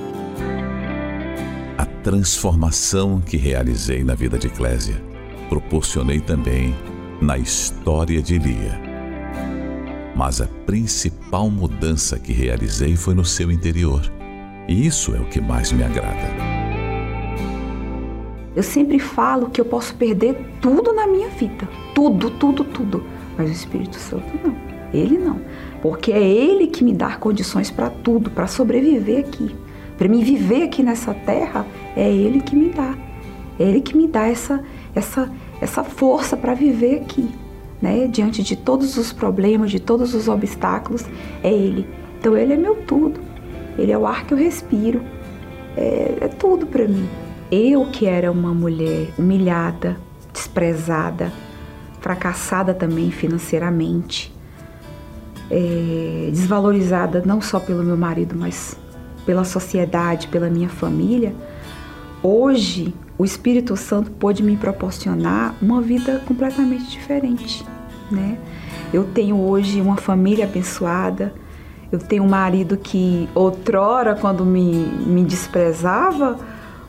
[2.04, 4.96] Transformação que realizei na vida de Clésia,
[5.48, 6.76] proporcionei também
[7.22, 8.82] na história de Lia.
[10.16, 14.02] Mas a principal mudança que realizei foi no seu interior.
[14.68, 16.28] E isso é o que mais me agrada.
[18.56, 21.70] Eu sempre falo que eu posso perder tudo na minha vida.
[21.94, 23.06] Tudo, tudo, tudo.
[23.38, 24.56] Mas o Espírito Santo não.
[24.92, 25.40] Ele não.
[25.84, 29.56] Porque é Ele que me dá condições para tudo, para sobreviver aqui.
[29.98, 31.64] Para me viver aqui nessa terra,
[31.96, 32.96] é Ele que me dá.
[33.60, 34.64] É Ele que me dá essa,
[34.96, 37.30] essa, essa força para viver aqui,
[37.82, 38.08] né?
[38.08, 41.06] Diante de todos os problemas, de todos os obstáculos,
[41.44, 41.88] é Ele.
[42.20, 43.20] Então Ele é meu tudo.
[43.78, 45.02] Ele é o ar que eu respiro.
[45.76, 47.08] É, é tudo para mim.
[47.52, 49.98] Eu que era uma mulher humilhada,
[50.34, 51.32] desprezada,
[52.00, 54.34] fracassada também financeiramente,
[55.50, 58.78] é, desvalorizada não só pelo meu marido, mas
[59.26, 61.36] pela sociedade, pela minha família,
[62.24, 67.66] hoje o Espírito Santo pôde me proporcionar uma vida completamente diferente,
[68.10, 68.38] né?
[68.94, 71.34] Eu tenho hoje uma família abençoada,
[71.92, 74.74] eu tenho um marido que outrora, quando me,
[75.06, 76.40] me desprezava,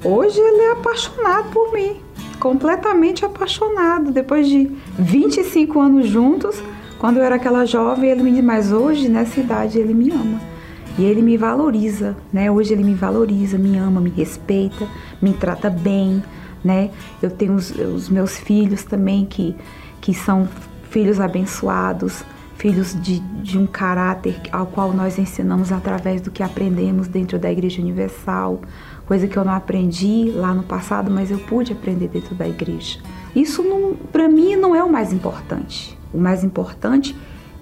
[0.03, 1.97] hoje ele é apaixonado por mim,
[2.41, 4.11] completamente apaixonado.
[4.11, 6.63] Depois de 25 anos juntos,
[6.99, 10.52] quando eu era aquela jovem, ele me diz, mas hoje, nessa idade, ele me ama.
[10.99, 12.51] E ele me valoriza, né?
[12.51, 14.87] Hoje ele me valoriza, me ama, me respeita,
[15.21, 16.23] me trata bem,
[16.63, 16.91] né?
[17.23, 19.57] Eu tenho os, os meus filhos também que,
[20.01, 20.49] que são
[20.91, 22.23] filhos abençoados,
[22.57, 27.51] filhos de, de um caráter ao qual nós ensinamos através do que aprendemos dentro da
[27.51, 28.61] Igreja Universal,
[29.07, 33.01] coisa que eu não aprendi lá no passado, mas eu pude aprender dentro da igreja.
[33.35, 33.65] Isso
[34.13, 35.99] para mim não é o mais importante.
[36.13, 37.17] O mais importante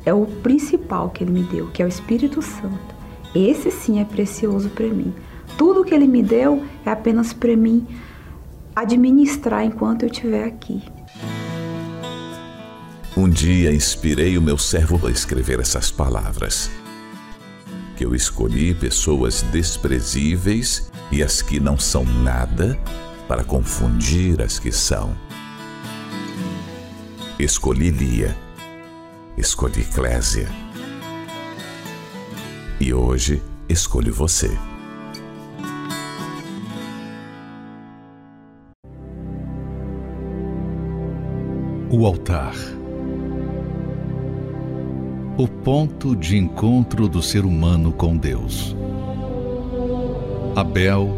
[0.04, 2.99] é o principal que ele me deu, que é o Espírito Santo.
[3.34, 5.14] Esse sim é precioso para mim.
[5.56, 7.86] Tudo que ele me deu é apenas para mim
[8.74, 10.82] administrar enquanto eu estiver aqui.
[13.16, 16.70] Um dia inspirei o meu servo a escrever essas palavras.
[17.96, 22.78] Que eu escolhi pessoas desprezíveis e as que não são nada
[23.28, 25.14] para confundir as que são.
[27.38, 28.36] Escolhi Lia,
[29.36, 30.69] escolhi Clésia.
[32.82, 34.50] E hoje escolho você.
[41.90, 42.54] O altar.
[45.36, 48.74] O ponto de encontro do ser humano com Deus.
[50.56, 51.10] Abel,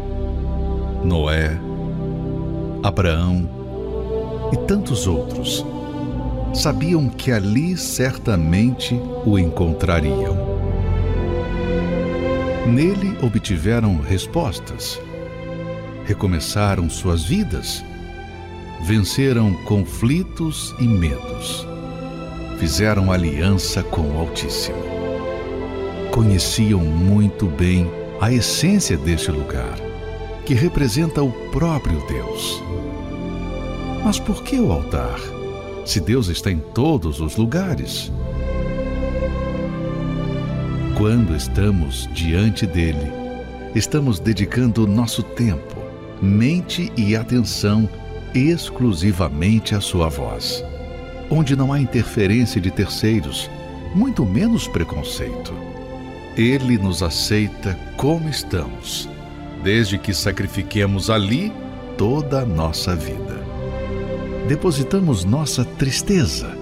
[1.01, 1.57] Noé,
[2.83, 3.49] Abraão
[4.51, 5.65] e tantos outros
[6.53, 10.52] sabiam que ali certamente o encontrariam.
[12.65, 14.99] Nele obtiveram respostas,
[16.05, 17.83] recomeçaram suas vidas,
[18.83, 21.67] venceram conflitos e medos,
[22.59, 24.83] fizeram aliança com o Altíssimo.
[26.11, 29.75] Conheciam muito bem a essência deste lugar,
[30.45, 32.63] que representa o próprio Deus.
[34.03, 35.19] Mas por que o altar?
[35.85, 38.11] se Deus está em todos os lugares?
[40.97, 43.11] Quando estamos diante dele,
[43.75, 45.75] estamos dedicando nosso tempo,
[46.21, 47.89] mente e atenção
[48.33, 50.63] exclusivamente à sua voz,
[51.29, 53.49] onde não há interferência de terceiros,
[53.93, 55.53] muito menos preconceito.
[56.35, 59.09] Ele nos aceita como estamos,
[59.63, 61.51] desde que sacrifiquemos ali
[61.97, 63.43] toda a nossa vida
[64.47, 66.55] depositamos nossa tristeza.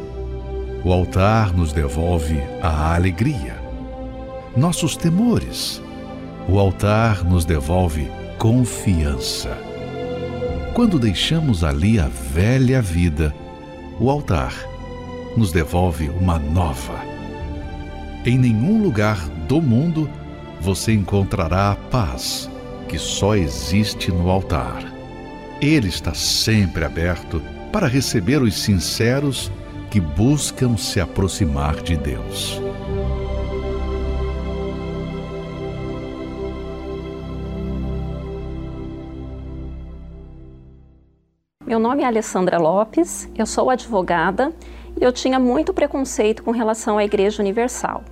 [0.83, 3.60] O altar nos devolve a alegria.
[4.55, 5.81] Nossos temores.
[6.49, 9.57] O altar nos devolve confiança.
[10.73, 13.33] Quando deixamos ali a velha vida,
[13.97, 14.53] o altar
[15.37, 16.99] nos devolve uma nova.
[18.25, 20.09] Em nenhum lugar do mundo
[20.59, 22.49] você encontrará a paz
[22.89, 24.83] que só existe no altar.
[25.61, 29.49] Ele está sempre aberto para receber os sinceros
[29.89, 32.60] que buscam se aproximar de Deus.
[41.71, 44.51] Meu nome é Alessandra Lopes, eu sou advogada
[44.99, 48.03] e eu tinha muito preconceito com relação à Igreja Universal.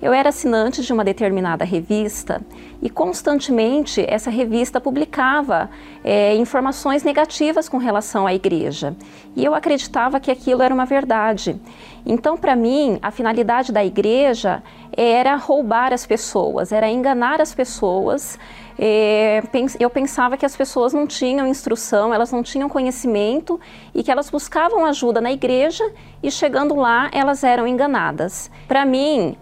[0.00, 2.40] Eu era assinante de uma determinada revista
[2.80, 5.68] e constantemente essa revista publicava
[6.02, 8.96] é, informações negativas com relação à igreja.
[9.34, 11.60] E eu acreditava que aquilo era uma verdade.
[12.04, 14.62] Então, para mim, a finalidade da igreja
[14.96, 18.38] era roubar as pessoas, era enganar as pessoas.
[18.78, 19.42] É,
[19.80, 23.58] eu pensava que as pessoas não tinham instrução, elas não tinham conhecimento
[23.94, 25.84] e que elas buscavam ajuda na igreja
[26.22, 28.50] e chegando lá elas eram enganadas.
[28.68, 29.36] Para mim,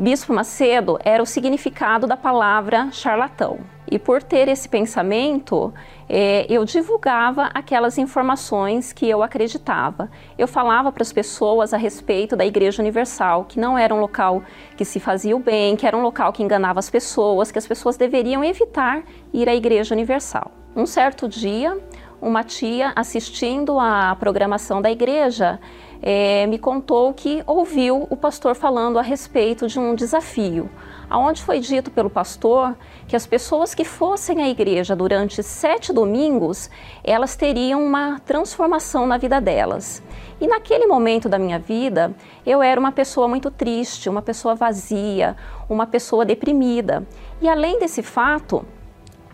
[0.00, 3.58] Bispo Macedo era o significado da palavra charlatão.
[3.90, 5.74] E por ter esse pensamento,
[6.08, 10.08] é, eu divulgava aquelas informações que eu acreditava.
[10.38, 14.40] Eu falava para as pessoas a respeito da Igreja Universal, que não era um local
[14.76, 17.66] que se fazia o bem, que era um local que enganava as pessoas, que as
[17.66, 20.52] pessoas deveriam evitar ir à Igreja Universal.
[20.76, 21.76] Um certo dia,
[22.22, 25.58] uma tia assistindo à programação da igreja
[26.02, 30.70] é, me contou que ouviu o pastor falando a respeito de um desafio,
[31.10, 32.76] aonde foi dito pelo pastor
[33.06, 36.70] que as pessoas que fossem à igreja durante sete domingos,
[37.02, 40.02] elas teriam uma transformação na vida delas.
[40.40, 42.14] E naquele momento da minha vida,
[42.46, 45.36] eu era uma pessoa muito triste, uma pessoa vazia,
[45.68, 47.04] uma pessoa deprimida.
[47.40, 48.64] E além desse fato,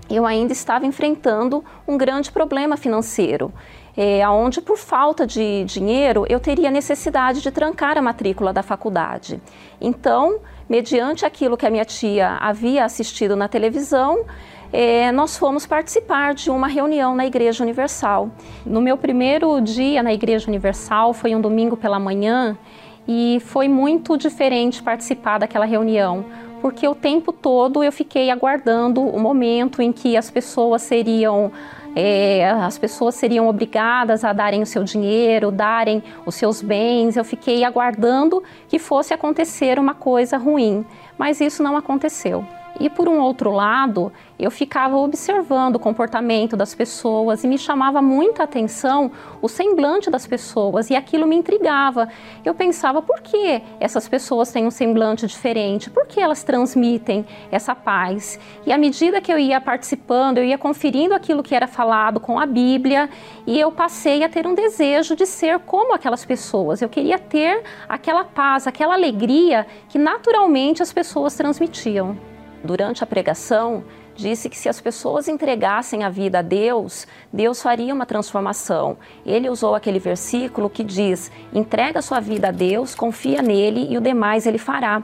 [0.09, 3.53] eu ainda estava enfrentando um grande problema financeiro
[3.97, 9.41] é, onde por falta de dinheiro eu teria necessidade de trancar a matrícula da faculdade.
[9.81, 14.25] Então, mediante aquilo que a minha tia havia assistido na televisão,
[14.73, 18.31] é, nós fomos participar de uma reunião na Igreja Universal.
[18.67, 22.59] No meu primeiro dia na Igreja Universal, foi um domingo pela manhã,
[23.07, 26.25] e foi muito diferente participar daquela reunião,
[26.61, 31.53] porque o tempo todo eu fiquei aguardando o momento em que as pessoas seriam
[31.95, 37.17] é, as pessoas seriam obrigadas a darem o seu dinheiro, darem os seus bens.
[37.17, 40.85] Eu fiquei aguardando que fosse acontecer uma coisa ruim,
[41.17, 42.45] mas isso não aconteceu.
[42.81, 48.03] E por um outro lado, eu ficava observando o comportamento das pessoas e me chamava
[48.03, 52.09] muita atenção o semblante das pessoas e aquilo me intrigava.
[52.45, 57.77] Eu pensava por que essas pessoas têm um semblante diferente, por que elas transmitem essa
[57.77, 58.41] paz.
[58.67, 62.41] E à medida que eu ia participando, eu ia conferindo aquilo que era falado com
[62.41, 63.09] a Bíblia
[63.47, 66.83] e eu passei a ter um desejo de ser como aquelas pessoas.
[66.83, 72.34] Eu queria ter aquela paz, aquela alegria que naturalmente as pessoas transmitiam
[72.65, 73.85] durante a pregação,
[74.17, 78.97] disse que se as pessoas entregassem a vida a Deus, Deus faria uma transformação.
[79.25, 84.01] Ele usou aquele versículo que diz: entrega sua vida a Deus, confia nele e o
[84.01, 85.03] demais ele fará.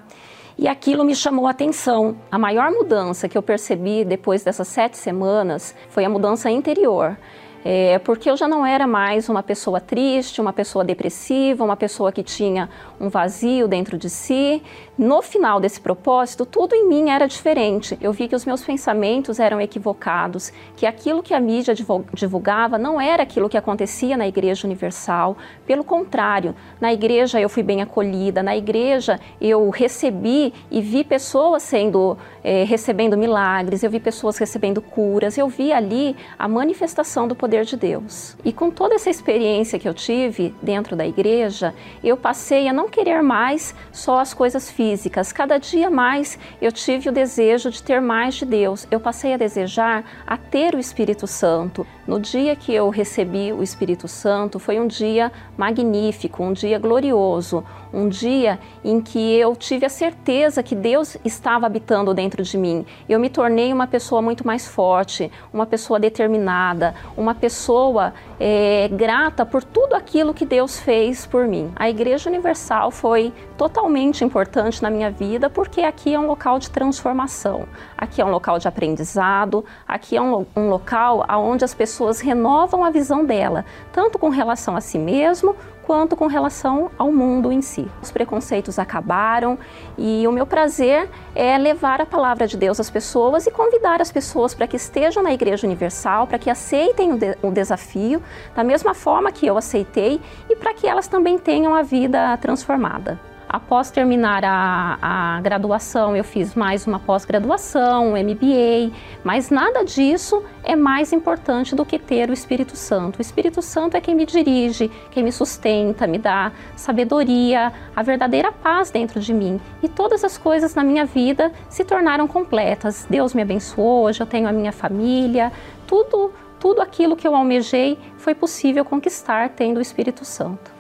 [0.59, 2.17] E aquilo me chamou a atenção.
[2.31, 7.17] A maior mudança que eu percebi depois dessas sete semanas foi a mudança interior
[7.65, 12.11] é, porque eu já não era mais uma pessoa triste, uma pessoa depressiva, uma pessoa
[12.11, 14.63] que tinha um vazio dentro de si.
[15.01, 17.97] No final desse propósito, tudo em mim era diferente.
[18.03, 21.75] Eu vi que os meus pensamentos eram equivocados, que aquilo que a mídia
[22.13, 25.39] divulgava não era aquilo que acontecia na Igreja Universal.
[25.67, 31.63] Pelo contrário, na igreja eu fui bem acolhida, na igreja eu recebi e vi pessoas
[31.63, 37.35] sendo é, recebendo milagres, eu vi pessoas recebendo curas, eu vi ali a manifestação do
[37.35, 38.37] poder de Deus.
[38.45, 41.75] E com toda essa experiência que eu tive dentro da igreja,
[42.05, 44.90] eu passei a não querer mais só as coisas físicas.
[45.33, 48.87] Cada dia mais eu tive o desejo de ter mais de Deus.
[48.91, 51.87] Eu passei a desejar a ter o Espírito Santo.
[52.07, 57.65] No dia que eu recebi o Espírito Santo, foi um dia magnífico, um dia glorioso,
[57.93, 62.85] um dia em que eu tive a certeza que Deus estava habitando dentro de mim.
[63.09, 69.45] Eu me tornei uma pessoa muito mais forte, uma pessoa determinada, uma pessoa é, grata
[69.45, 71.73] por tudo aquilo que Deus fez por mim.
[71.77, 76.71] A Igreja Universal foi totalmente importante na minha vida porque aqui é um local de
[76.71, 77.67] transformação,
[77.97, 82.85] aqui é um local de aprendizado, aqui é um, um local onde as pessoas renovam
[82.85, 85.55] a visão dela, tanto com relação a si mesmo
[85.87, 87.87] quanto com relação ao mundo em si.
[88.03, 89.59] Os preconceitos acabaram
[89.97, 94.13] e o meu prazer é levar a palavra de Deus às pessoas e convidar as
[94.13, 98.23] pessoas para que estejam na Igreja Universal, para que aceitem o, de o desafio
[98.55, 103.30] da mesma forma que eu aceitei e para que elas também tenham a vida transformada.
[103.53, 108.95] Após terminar a, a graduação, eu fiz mais uma pós-graduação, um MBA,
[109.25, 113.19] mas nada disso é mais importante do que ter o Espírito Santo.
[113.19, 118.53] O Espírito Santo é quem me dirige, quem me sustenta, me dá sabedoria, a verdadeira
[118.53, 119.61] paz dentro de mim.
[119.83, 123.05] E todas as coisas na minha vida se tornaram completas.
[123.11, 125.51] Deus me abençoou, hoje eu tenho a minha família,
[125.89, 130.79] tudo, tudo aquilo que eu almejei foi possível conquistar tendo o Espírito Santo.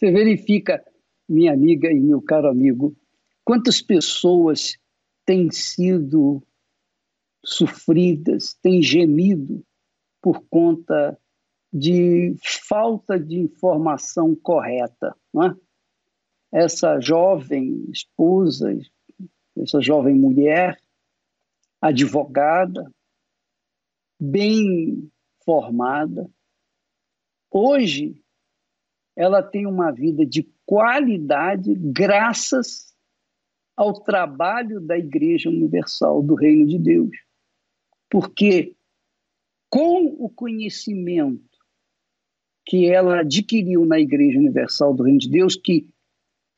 [0.00, 0.82] Você verifica,
[1.28, 2.96] minha amiga e meu caro amigo,
[3.44, 4.78] quantas pessoas
[5.26, 6.42] têm sido
[7.44, 9.62] sofridas, têm gemido
[10.22, 11.20] por conta
[11.70, 12.34] de
[12.66, 15.14] falta de informação correta.
[15.34, 15.56] Não é?
[16.50, 18.74] Essa jovem esposa,
[19.58, 20.82] essa jovem mulher,
[21.78, 22.90] advogada,
[24.18, 25.12] bem
[25.44, 26.26] formada,
[27.50, 28.18] hoje
[29.16, 32.94] ela tem uma vida de qualidade graças
[33.76, 37.16] ao trabalho da Igreja Universal do Reino de Deus.
[38.08, 38.76] Porque
[39.68, 41.58] com o conhecimento
[42.66, 45.88] que ela adquiriu na Igreja Universal do Reino de Deus, que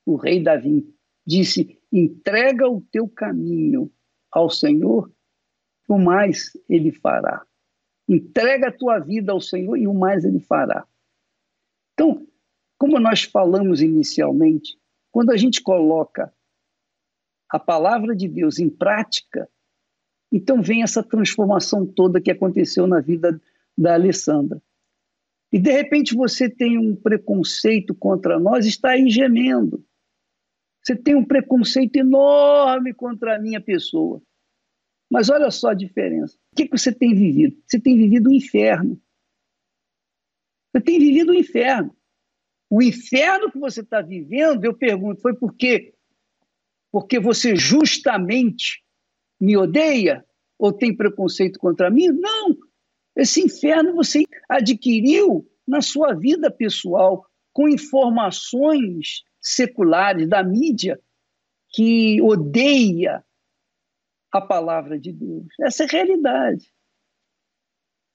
[0.05, 0.87] o rei Davi
[1.27, 3.91] disse: entrega o teu caminho
[4.31, 5.11] ao Senhor,
[5.89, 7.47] o mais ele fará.
[8.09, 10.87] Entrega a tua vida ao Senhor e o mais Ele fará.
[11.95, 12.27] Então,
[12.83, 14.77] como nós falamos inicialmente,
[15.13, 16.35] quando a gente coloca
[17.49, 19.49] a palavra de Deus em prática,
[20.33, 23.41] então vem essa transformação toda que aconteceu na vida
[23.79, 24.61] da Alessandra.
[25.53, 29.87] E de repente você tem um preconceito contra nós, está aí gemendo.
[30.83, 34.21] Você tem um preconceito enorme contra a minha pessoa.
[35.09, 36.37] Mas olha só a diferença.
[36.53, 37.63] O que, você tem vivido?
[37.65, 39.01] Você tem vivido o inferno.
[40.75, 41.97] Você tem vivido o inferno.
[42.75, 45.93] O inferno que você está vivendo, eu pergunto, foi por quê?
[46.91, 48.83] Porque você justamente
[49.39, 50.25] me odeia
[50.59, 52.09] ou tem preconceito contra mim?
[52.09, 52.57] Não.
[53.15, 60.99] Esse inferno você adquiriu na sua vida pessoal com informações seculares da mídia
[61.69, 63.23] que odeia
[64.31, 65.47] a palavra de Deus.
[65.61, 66.73] Essa é a realidade.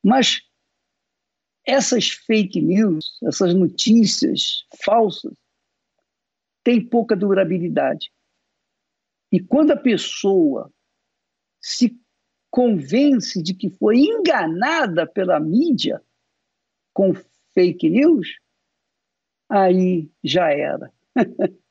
[0.03, 0.41] Mas
[1.67, 5.33] essas fake news, essas notícias falsas,
[6.63, 8.09] têm pouca durabilidade.
[9.31, 10.71] E quando a pessoa
[11.61, 11.99] se
[12.49, 16.01] convence de que foi enganada pela mídia
[16.93, 17.13] com
[17.53, 18.37] fake news,
[19.49, 20.91] aí já era.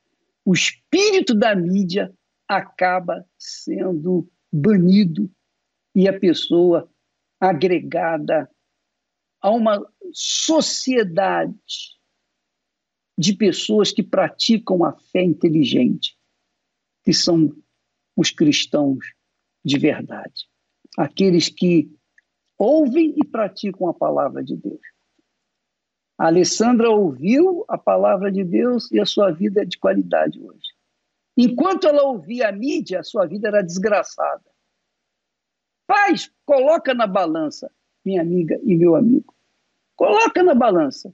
[0.44, 2.12] o espírito da mídia
[2.46, 5.30] acaba sendo banido
[5.94, 6.90] e a pessoa
[7.40, 8.50] agregada
[9.40, 11.96] a uma sociedade
[13.18, 16.16] de pessoas que praticam a fé inteligente,
[17.02, 17.50] que são
[18.16, 18.98] os cristãos
[19.64, 20.48] de verdade,
[20.96, 21.90] aqueles que
[22.58, 24.80] ouvem e praticam a palavra de Deus.
[26.18, 30.74] A Alessandra ouviu a palavra de Deus e a sua vida é de qualidade hoje.
[31.36, 34.50] Enquanto ela ouvia a mídia, a sua vida era desgraçada.
[35.86, 37.70] Faz, coloca na balança,
[38.06, 39.34] minha amiga e meu amigo.
[39.96, 41.12] Coloca na balança.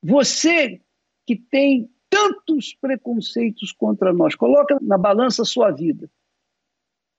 [0.00, 0.80] Você
[1.26, 6.08] que tem tantos preconceitos contra nós, coloca na balança a sua vida.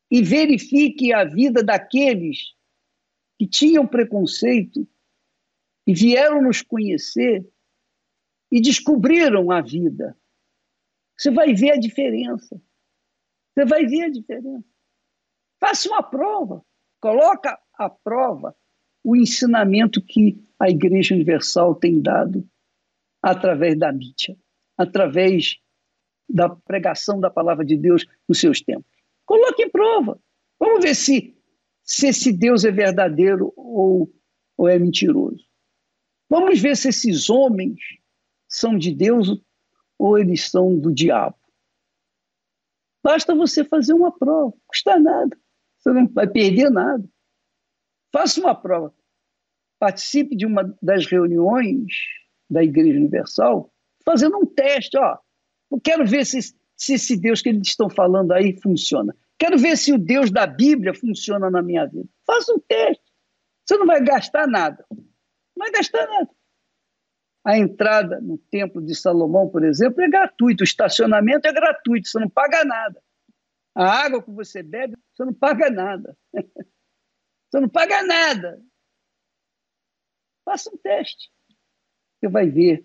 [0.09, 2.53] E verifique a vida daqueles
[3.37, 4.87] que tinham preconceito
[5.85, 7.45] e vieram nos conhecer
[8.51, 10.17] e descobriram a vida.
[11.17, 12.61] Você vai ver a diferença.
[13.53, 14.67] Você vai ver a diferença.
[15.59, 16.63] Faça uma prova.
[17.01, 18.55] Coloca à prova
[19.03, 22.47] o ensinamento que a Igreja Universal tem dado
[23.21, 24.37] através da mídia,
[24.77, 25.57] através
[26.29, 28.89] da pregação da palavra de Deus nos seus tempos.
[29.25, 30.19] Coloque em prova.
[30.59, 31.35] Vamos ver se,
[31.83, 34.09] se esse Deus é verdadeiro ou,
[34.57, 35.43] ou é mentiroso.
[36.29, 37.79] Vamos ver se esses homens
[38.47, 39.29] são de Deus
[39.97, 41.37] ou eles são do diabo.
[43.03, 45.37] Basta você fazer uma prova, custa nada.
[45.77, 47.03] Você não vai perder nada.
[48.13, 48.93] Faça uma prova.
[49.79, 51.91] Participe de uma das reuniões
[52.49, 53.73] da Igreja Universal
[54.05, 54.97] fazendo um teste.
[54.97, 55.17] Ó,
[55.71, 56.39] eu quero ver se,
[56.77, 59.15] se esse Deus que eles estão falando aí funciona.
[59.39, 62.07] Quero ver se o Deus da Bíblia funciona na minha vida.
[62.25, 63.03] Faça um teste.
[63.65, 64.85] Você não vai gastar nada.
[64.91, 64.99] Não
[65.57, 66.29] vai gastar nada.
[67.45, 70.61] A entrada no Templo de Salomão, por exemplo, é gratuito.
[70.61, 72.07] O estacionamento é gratuito.
[72.07, 73.01] Você não paga nada.
[73.75, 76.15] A água que você bebe, você não paga nada.
[77.53, 78.59] Você não paga nada.
[80.43, 81.31] Faça um teste.
[82.17, 82.83] Você vai ver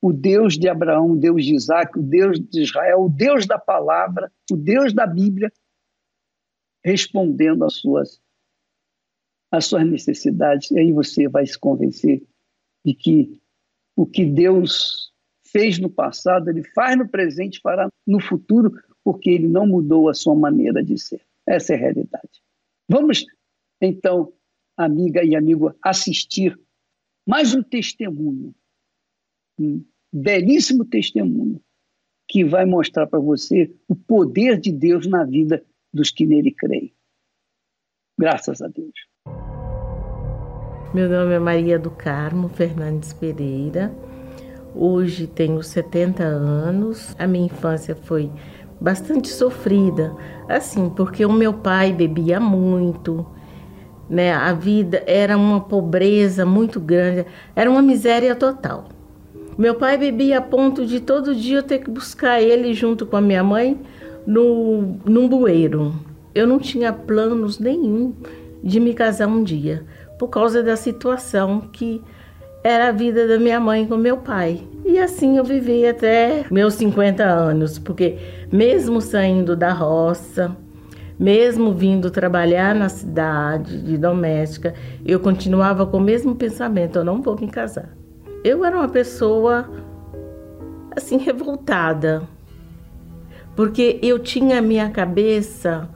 [0.00, 3.58] o Deus de Abraão, o Deus de Isaac, o Deus de Israel, o Deus da
[3.58, 5.52] palavra, o Deus da Bíblia,
[6.84, 8.22] respondendo às suas,
[9.50, 10.70] às suas necessidades.
[10.70, 12.24] E aí você vai se convencer
[12.86, 13.42] de que
[13.96, 15.12] o que Deus
[15.44, 20.14] fez no passado, ele faz no presente fará no futuro, porque ele não mudou a
[20.14, 21.20] sua maneira de ser.
[21.44, 22.41] Essa é a realidade.
[22.92, 23.24] Vamos,
[23.80, 24.34] então,
[24.76, 26.60] amiga e amigo, assistir
[27.26, 28.54] mais um testemunho,
[29.58, 29.82] um
[30.12, 31.58] belíssimo testemunho,
[32.28, 36.94] que vai mostrar para você o poder de Deus na vida dos que nele creem.
[38.20, 38.92] Graças a Deus.
[40.92, 43.90] Meu nome é Maria do Carmo Fernandes Pereira.
[44.74, 47.16] Hoje tenho 70 anos.
[47.18, 48.30] A minha infância foi
[48.82, 50.12] bastante sofrida,
[50.48, 53.24] assim, porque o meu pai bebia muito,
[54.10, 54.32] né?
[54.32, 57.24] A vida era uma pobreza muito grande,
[57.54, 58.88] era uma miséria total.
[59.56, 63.16] Meu pai bebia a ponto de todo dia eu ter que buscar ele junto com
[63.16, 63.80] a minha mãe
[64.26, 65.94] no, num bueiro.
[66.34, 68.12] Eu não tinha planos nenhum
[68.64, 69.84] de me casar um dia,
[70.18, 72.02] por causa da situação que
[72.64, 74.62] era a vida da minha mãe com meu pai.
[74.84, 78.18] E assim eu vivi até meus 50 anos, porque
[78.50, 80.56] mesmo saindo da roça,
[81.22, 84.74] Mesmo vindo trabalhar na cidade de doméstica,
[85.06, 87.90] eu continuava com o mesmo pensamento: eu não vou me casar.
[88.42, 89.70] Eu era uma pessoa
[90.96, 92.22] assim revoltada,
[93.54, 95.88] porque eu tinha a minha cabeça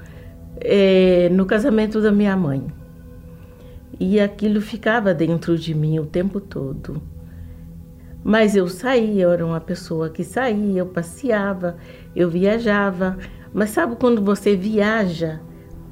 [0.61, 2.65] é, no casamento da minha mãe
[3.99, 7.01] e aquilo ficava dentro de mim o tempo todo.
[8.23, 11.77] Mas eu saía, eu era uma pessoa que saía, eu passeava,
[12.15, 13.17] eu viajava,
[13.55, 15.41] mas sabe quando você viaja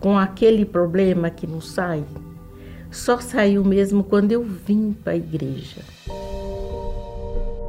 [0.00, 2.04] com aquele problema que não sai?
[2.90, 5.80] Só saiu mesmo quando eu vim para a igreja.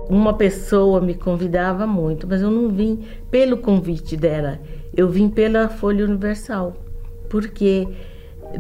[0.10, 4.60] Uma pessoa me convidava muito, mas eu não vim pelo convite dela,
[4.96, 6.76] eu vim pela Folha Universal,
[7.30, 7.88] porque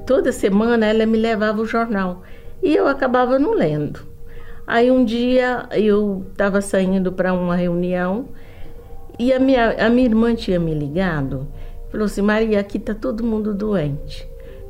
[0.05, 2.23] toda semana ela me levava o jornal
[2.61, 4.01] e eu acabava não lendo.
[4.67, 8.29] Aí um dia eu estava saindo para uma reunião
[9.19, 11.47] e a minha, a minha irmã tinha me ligado,
[11.91, 14.27] falou assim, Maria, aqui está todo mundo doente.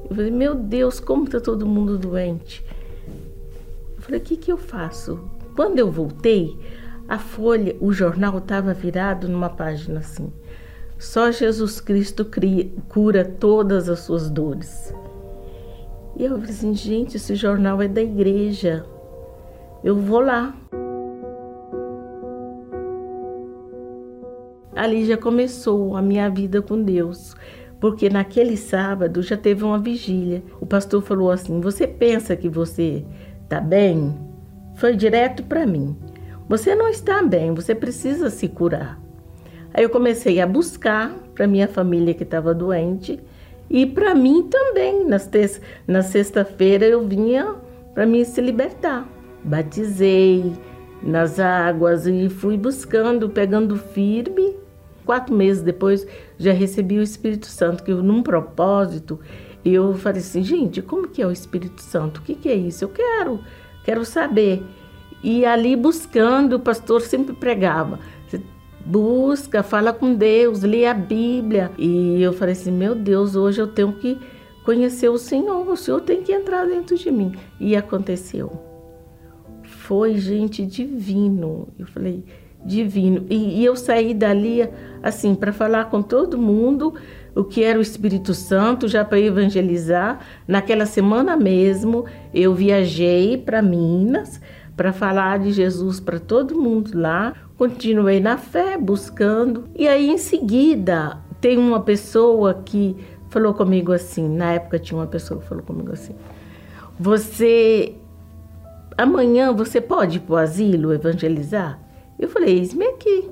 [0.09, 2.63] Eu falei, meu Deus, como está todo mundo doente?
[3.95, 5.20] Eu falei, o que, que eu faço?
[5.55, 6.55] Quando eu voltei,
[7.07, 10.32] a folha, o jornal estava virado numa página assim.
[10.97, 14.93] Só Jesus Cristo cria, cura todas as suas dores.
[16.16, 18.86] E eu falei assim, gente, esse jornal é da igreja.
[19.84, 20.55] Eu vou lá.
[24.76, 27.36] ali já começou a minha vida com Deus.
[27.80, 30.43] Porque naquele sábado já teve uma vigília.
[30.59, 33.05] O pastor falou assim: Você pensa que você
[33.43, 34.16] está bem?
[34.76, 35.95] Foi direto para mim.
[36.47, 38.99] Você não está bem, você precisa se curar.
[39.74, 43.20] Aí eu comecei a buscar para minha família que estava doente
[43.70, 45.05] e para mim também.
[45.88, 47.55] Na sexta-feira eu vinha
[47.93, 49.07] para mim se libertar.
[49.43, 50.53] Batizei
[51.03, 54.55] nas águas e fui buscando, pegando firme
[55.05, 56.05] Quatro meses depois,
[56.38, 59.20] já recebi o Espírito Santo, que num propósito,
[59.63, 62.20] eu falei assim, gente, como que é o Espírito Santo?
[62.20, 62.84] O que, que é isso?
[62.84, 63.39] Eu quero,
[63.84, 64.63] quero saber.
[65.24, 67.99] E ali buscando, o pastor sempre pregava,
[68.86, 71.71] busca, fala com Deus, lê a Bíblia.
[71.77, 74.17] E eu falei assim, meu Deus, hoje eu tenho que
[74.63, 77.33] conhecer o Senhor, o Senhor tem que entrar dentro de mim.
[77.59, 78.51] E aconteceu.
[79.63, 81.67] Foi, gente, divino.
[81.77, 82.23] Eu falei,
[82.63, 83.25] divino.
[83.29, 84.67] E, e eu saí dali,
[85.03, 86.93] assim, para falar com todo mundo
[87.36, 90.19] o que era o Espírito Santo, já para evangelizar.
[90.47, 94.39] Naquela semana mesmo, eu viajei para Minas
[94.75, 97.33] para falar de Jesus para todo mundo lá.
[97.58, 99.66] Continuei na fé, buscando.
[99.76, 102.97] E aí, em seguida, tem uma pessoa que
[103.30, 106.16] falou comigo assim: na época tinha uma pessoa que falou comigo assim:
[106.99, 107.95] Você.
[108.97, 111.80] Amanhã você pode ir para o asilo evangelizar?
[112.20, 113.30] Eu falei: Eis-me aqui.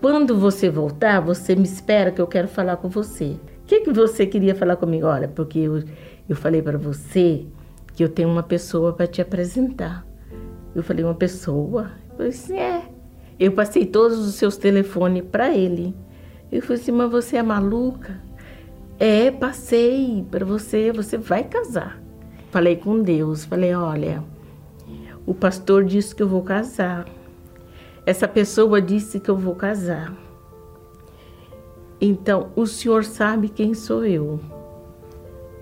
[0.00, 3.36] Quando você voltar, você me espera que eu quero falar com você.
[3.62, 5.06] O que, que você queria falar comigo?
[5.06, 5.82] Olha, porque eu,
[6.28, 7.46] eu falei para você
[7.94, 10.04] que eu tenho uma pessoa para te apresentar.
[10.74, 11.92] Eu falei: Uma pessoa?
[12.10, 12.91] Eu falei assim: É.
[13.42, 15.96] Eu passei todos os seus telefones para ele.
[16.50, 18.22] Eu falei assim: Mas você é maluca?
[19.00, 22.00] É, passei para você, você vai casar.
[22.52, 24.22] Falei com Deus, falei: Olha,
[25.26, 27.04] o pastor disse que eu vou casar.
[28.06, 30.16] Essa pessoa disse que eu vou casar.
[32.00, 34.38] Então, o senhor sabe quem sou eu.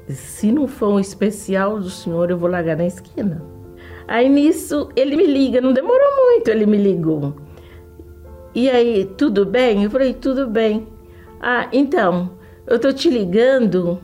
[0.07, 3.43] Se não for um especial do senhor, eu vou largar na esquina.
[4.07, 7.49] Aí nisso, ele me liga, não demorou muito, ele me ligou.
[8.55, 9.85] E aí, tudo bem?
[9.85, 10.89] Eu falei, tudo bem.
[11.41, 12.33] Ah, então,
[12.67, 14.01] eu tô te ligando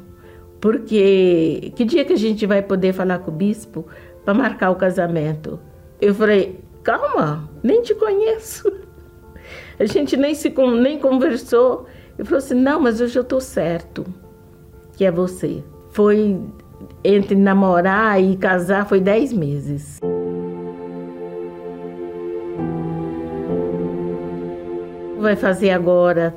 [0.61, 3.87] porque que dia que a gente vai poder falar com o bispo
[4.25, 5.61] para marcar o casamento?
[6.01, 8.73] Eu falei, calma, nem te conheço.
[9.79, 11.87] A gente nem se nem conversou.
[12.19, 14.07] Ele falou assim: não, mas hoje eu estou certo
[14.97, 15.63] que é você.
[15.91, 16.41] Foi
[17.05, 20.01] entre namorar e casar foi dez meses.
[25.27, 26.37] Vai fazer agora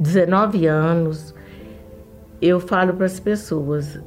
[0.00, 1.32] 19 anos.
[2.42, 4.00] Eu falo para as pessoas: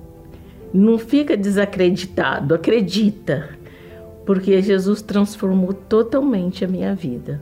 [0.74, 3.58] não fica desacreditado, acredita
[4.26, 7.42] porque Jesus transformou totalmente a minha vida,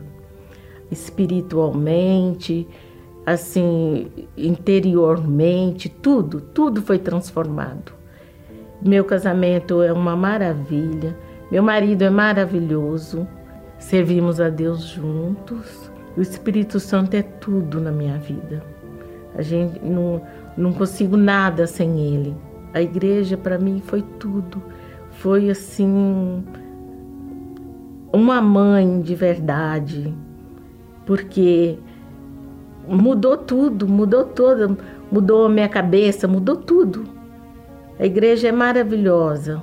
[0.91, 2.67] espiritualmente,
[3.25, 7.91] assim, interiormente, tudo, tudo foi transformado.
[8.83, 11.17] Meu casamento é uma maravilha,
[11.51, 13.27] meu marido é maravilhoso,
[13.79, 15.86] servimos a Deus juntos.
[16.17, 18.63] O Espírito Santo é tudo na minha vida.
[19.35, 20.21] A gente não,
[20.57, 22.35] não consigo nada sem ele.
[22.73, 24.61] A igreja para mim foi tudo.
[25.11, 26.43] Foi assim
[28.11, 30.13] uma mãe de verdade,
[31.05, 31.77] porque
[32.87, 34.77] mudou tudo, mudou todo
[35.11, 37.05] mudou a minha cabeça, mudou tudo.
[37.99, 39.61] A igreja é maravilhosa.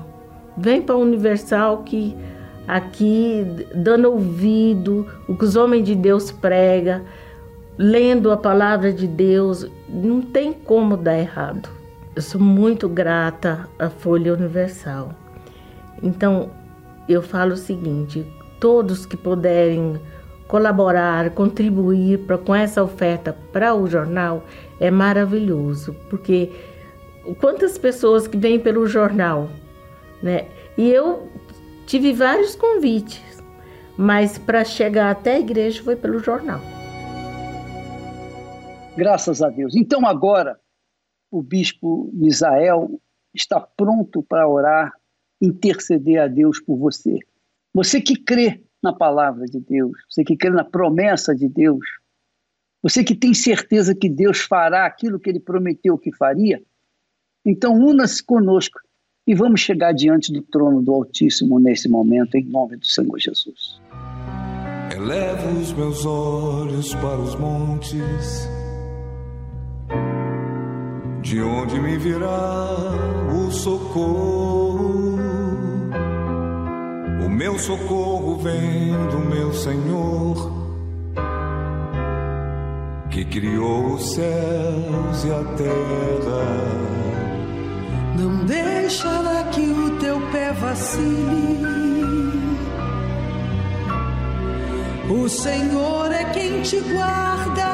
[0.57, 2.17] Vem para a Universal que
[2.67, 3.45] aqui
[3.75, 7.03] dando ouvido o que os homens de Deus pregam,
[7.77, 11.69] lendo a palavra de Deus, não tem como dar errado.
[12.15, 15.13] Eu sou muito grata à Folha Universal.
[16.03, 16.51] Então,
[17.09, 18.27] eu falo o seguinte:
[18.61, 20.01] todos que puderem
[20.47, 24.45] colaborar, contribuir pra, com essa oferta para o jornal
[24.79, 26.53] é maravilhoso, porque
[27.41, 29.49] quantas pessoas que vêm pelo jornal,
[30.23, 30.47] né?
[30.77, 31.29] E eu
[31.87, 33.43] tive vários convites,
[33.97, 36.61] mas para chegar até a igreja foi pelo jornal.
[38.97, 39.75] Graças a Deus.
[39.75, 40.59] Então agora
[41.31, 43.01] o bispo Misael
[43.35, 44.93] está pronto para orar,
[45.41, 47.19] interceder a Deus por você.
[47.75, 51.85] Você que crê na palavra de Deus, você que crê na promessa de Deus,
[52.81, 56.63] você que tem certeza que Deus fará aquilo que ele prometeu que faria,
[57.45, 58.79] então una-se conosco
[59.27, 63.81] e vamos chegar diante do trono do Altíssimo nesse momento, em nome do Senhor Jesus.
[64.95, 68.49] Elevo os meus olhos para os montes,
[71.23, 72.69] de onde me virá
[73.35, 75.19] o socorro.
[77.25, 80.53] O meu socorro vem do meu Senhor,
[83.11, 87.04] que criou os céus e a terra.
[88.19, 91.85] Não deixará que o teu pé vacile.
[95.11, 97.71] O Senhor é quem te guarda.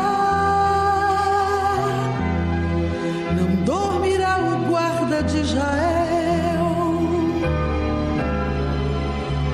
[3.36, 6.10] Não dormirá o guarda de Israel.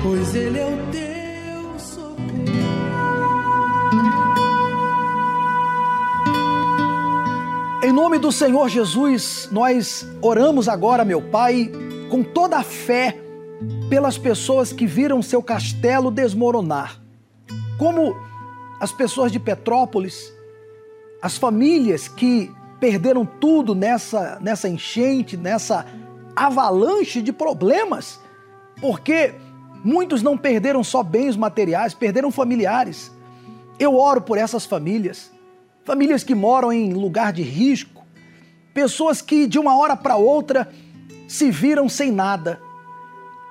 [0.03, 1.06] pois Ele é o teu
[7.97, 11.71] nome do Senhor Jesus, nós oramos agora, meu Pai,
[12.11, 13.19] com toda a fé
[13.89, 17.01] pelas pessoas que viram seu castelo desmoronar.
[17.79, 18.15] Como
[18.79, 20.31] as pessoas de Petrópolis,
[21.23, 25.83] as famílias que perderam tudo nessa, nessa enchente, nessa
[26.35, 28.19] avalanche de problemas,
[28.79, 29.33] porque
[29.83, 33.11] Muitos não perderam só bens materiais, perderam familiares.
[33.79, 35.31] Eu oro por essas famílias,
[35.87, 38.03] famílias que moram em lugar de risco,
[38.73, 40.69] pessoas que de uma hora para outra
[41.29, 42.59] se viram sem nada.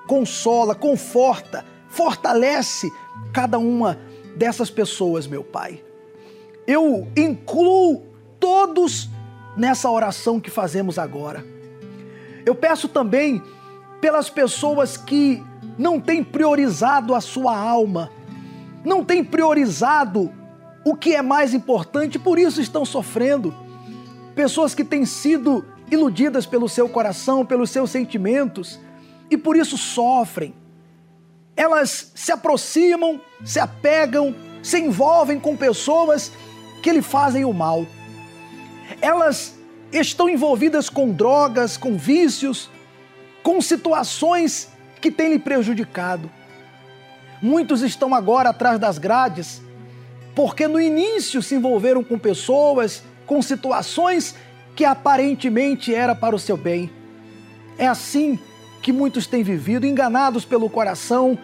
[0.07, 2.93] Consola, conforta, fortalece
[3.33, 3.99] cada uma
[4.37, 5.83] dessas pessoas, meu Pai.
[6.67, 8.03] Eu incluo
[8.39, 9.09] todos
[9.57, 11.43] nessa oração que fazemos agora.
[12.45, 13.43] Eu peço também
[13.99, 15.43] pelas pessoas que
[15.79, 18.11] não tem priorizado a sua alma,
[18.85, 20.31] não tem priorizado
[20.87, 23.53] o que é mais importante, por isso estão sofrendo.
[24.37, 28.79] Pessoas que têm sido iludidas pelo seu coração, pelos seus sentimentos
[29.29, 30.55] e por isso sofrem.
[31.57, 34.33] Elas se aproximam, se apegam,
[34.63, 36.31] se envolvem com pessoas
[36.85, 37.85] que lhe fazem o mal.
[39.03, 39.59] Elas
[39.93, 42.71] estão envolvidas com drogas, com vícios,
[43.43, 44.69] com situações
[45.01, 46.31] que tem lhe prejudicado.
[47.43, 49.66] Muitos estão agora atrás das grades
[50.37, 54.37] porque no início se envolveram com pessoas, com situações
[54.77, 56.91] que aparentemente era para o seu bem.
[57.79, 58.39] É assim
[58.83, 61.39] que muitos têm vivido, enganados pelo coração,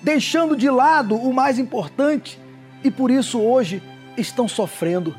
[0.00, 2.40] deixando de lado o mais importante
[2.82, 3.82] e por isso hoje
[4.16, 5.14] estão sofrendo.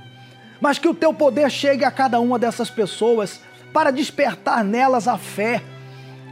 [0.59, 3.39] Mas que o teu poder chegue a cada uma dessas pessoas
[3.71, 5.61] para despertar nelas a fé,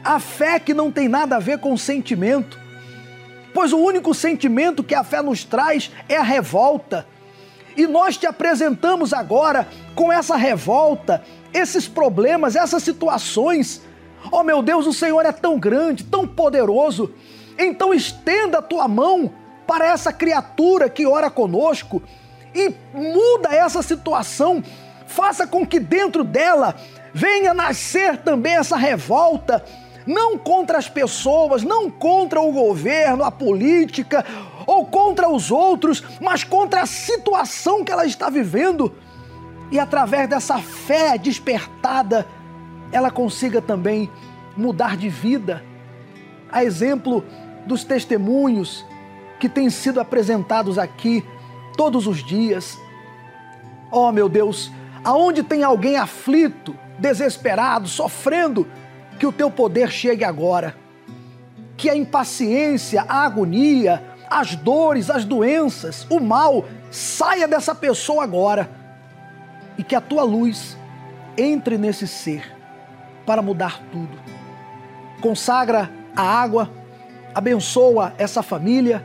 [0.03, 2.58] a fé que não tem nada a ver com sentimento,
[3.53, 7.05] pois o único sentimento que a fé nos traz é a revolta.
[7.75, 11.23] E nós te apresentamos agora com essa revolta,
[11.53, 13.81] esses problemas, essas situações.
[14.31, 17.13] Oh meu Deus, o Senhor é tão grande, tão poderoso.
[17.57, 19.31] Então estenda a tua mão
[19.65, 22.01] para essa criatura que ora conosco
[22.53, 24.63] e muda essa situação.
[25.07, 26.75] Faça com que dentro dela
[27.13, 29.63] venha nascer também essa revolta
[30.09, 34.25] não contra as pessoas, não contra o governo, a política
[34.65, 38.91] ou contra os outros, mas contra a situação que ela está vivendo.
[39.71, 42.25] E através dessa fé despertada,
[42.91, 44.09] ela consiga também
[44.57, 45.63] mudar de vida.
[46.51, 47.23] A exemplo
[47.67, 48.83] dos testemunhos
[49.39, 51.23] que têm sido apresentados aqui
[51.77, 52.75] todos os dias.
[53.91, 54.71] Oh, meu Deus,
[55.03, 58.65] aonde tem alguém aflito, desesperado, sofrendo,
[59.19, 60.75] que o teu poder chegue agora.
[61.75, 68.69] Que a impaciência, a agonia, as dores, as doenças, o mal saia dessa pessoa agora.
[69.77, 70.77] E que a tua luz
[71.37, 72.55] entre nesse ser
[73.25, 74.17] para mudar tudo.
[75.21, 76.69] Consagra a água,
[77.35, 79.03] abençoa essa família.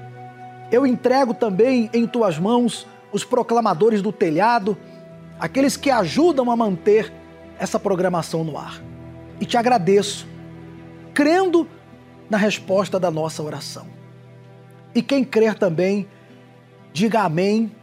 [0.71, 4.77] Eu entrego também em tuas mãos os proclamadores do telhado,
[5.39, 7.13] aqueles que ajudam a manter
[7.59, 8.81] essa programação no ar.
[9.41, 10.27] E te agradeço,
[11.13, 11.69] crendo
[12.29, 13.87] na resposta da nossa oração.
[14.95, 16.09] E quem crer também,
[16.93, 17.75] diga amém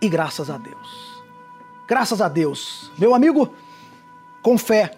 [0.00, 1.14] e graças a Deus.
[1.88, 2.90] Graças a Deus.
[2.98, 3.54] Meu amigo,
[4.42, 4.96] com fé,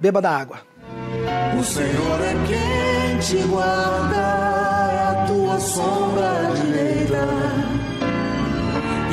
[0.00, 0.60] beba da água.
[1.58, 7.28] O Senhor é quem te guarda, é a tua sombra direita.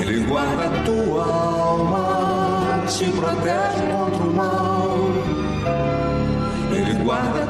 [0.02, 4.59] Ele guarda a tua alma, te protege contra o mal.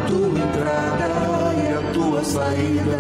[0.10, 1.06] Tua entrada
[1.54, 2.98] e a tua saída,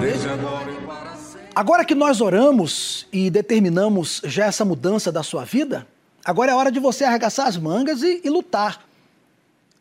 [0.00, 1.48] desde agora e para sempre.
[1.54, 5.86] Agora que nós oramos e determinamos já essa mudança da sua vida,
[6.24, 8.82] agora é hora de você arregaçar as mangas e, e lutar.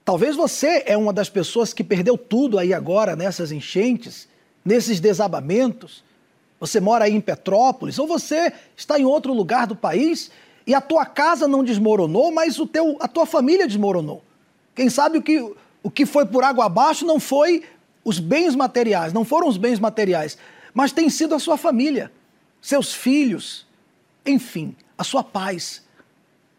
[0.03, 4.27] Talvez você é uma das pessoas que perdeu tudo aí agora nessas enchentes,
[4.65, 6.03] nesses desabamentos.
[6.59, 10.29] Você mora aí em Petrópolis ou você está em outro lugar do país
[10.67, 14.21] e a tua casa não desmoronou, mas o teu, a tua família desmoronou.
[14.75, 17.63] Quem sabe o que, o que foi por água abaixo não foi
[18.03, 20.37] os bens materiais, não foram os bens materiais,
[20.73, 22.11] mas tem sido a sua família,
[22.61, 23.65] seus filhos,
[24.25, 25.83] enfim, a sua paz.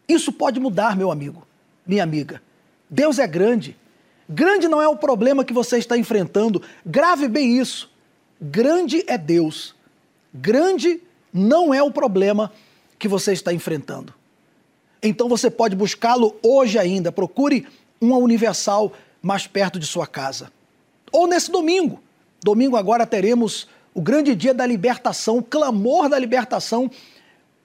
[0.07, 1.47] Isso pode mudar, meu amigo,
[1.85, 2.41] minha amiga.
[2.89, 3.77] Deus é grande.
[4.27, 6.61] Grande não é o problema que você está enfrentando.
[6.85, 7.91] Grave bem isso.
[8.41, 9.75] Grande é Deus.
[10.33, 11.01] Grande
[11.33, 12.51] não é o problema
[12.97, 14.13] que você está enfrentando.
[15.01, 17.11] Então você pode buscá-lo hoje ainda.
[17.11, 17.67] Procure
[17.99, 20.51] uma universal mais perto de sua casa.
[21.11, 22.01] Ou nesse domingo.
[22.43, 26.89] Domingo agora teremos o grande dia da libertação, o clamor da libertação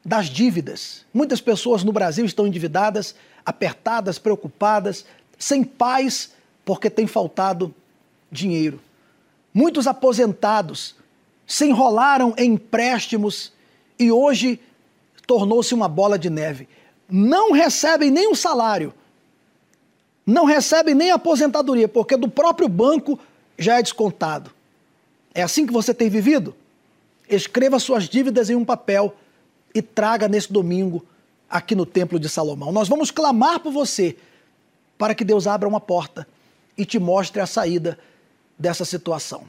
[0.04, 1.04] das dívidas.
[1.12, 5.04] Muitas pessoas no Brasil estão endividadas, apertadas, preocupadas,
[5.38, 6.32] sem paz
[6.64, 7.74] porque tem faltado
[8.30, 8.80] dinheiro.
[9.54, 10.96] Muitos aposentados
[11.46, 13.52] se enrolaram em empréstimos
[13.98, 14.60] e hoje
[15.26, 16.68] tornou-se uma bola de neve.
[17.08, 18.92] Não recebem o salário,
[20.26, 23.18] não recebem nem aposentadoria, porque do próprio banco
[23.56, 24.50] já é descontado.
[25.32, 26.54] É assim que você tem vivido?
[27.28, 29.14] Escreva suas dívidas em um papel
[29.72, 31.04] e traga nesse domingo
[31.48, 32.72] aqui no Templo de Salomão.
[32.72, 34.16] Nós vamos clamar por você
[34.98, 36.26] para que Deus abra uma porta
[36.76, 37.98] e te mostre a saída
[38.58, 39.44] dessa situação.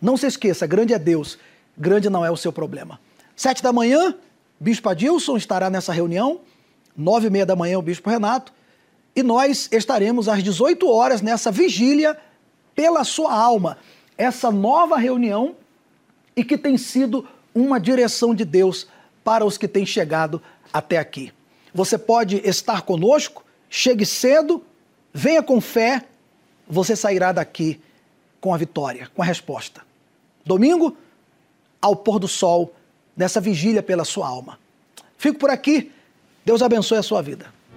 [0.00, 1.38] Não se esqueça, grande é Deus,
[1.76, 2.98] grande não é o seu problema.
[3.34, 4.14] Sete da manhã,
[4.58, 6.40] Bispo Adilson estará nessa reunião,
[6.96, 8.52] nove e meia da manhã o Bispo Renato,
[9.16, 12.18] e nós estaremos às 18 horas nessa vigília
[12.74, 13.78] pela sua alma,
[14.18, 15.56] essa nova reunião
[16.36, 18.86] e que tem sido uma direção de Deus
[19.24, 21.32] para os que têm chegado até aqui.
[21.72, 24.62] Você pode estar conosco, chegue cedo,
[25.14, 26.04] venha com fé,
[26.68, 27.80] você sairá daqui
[28.38, 29.80] com a vitória, com a resposta.
[30.44, 30.94] Domingo,
[31.80, 32.74] ao pôr do sol,
[33.16, 34.58] nessa vigília pela sua alma.
[35.16, 35.90] Fico por aqui.
[36.44, 37.55] Deus abençoe a sua vida.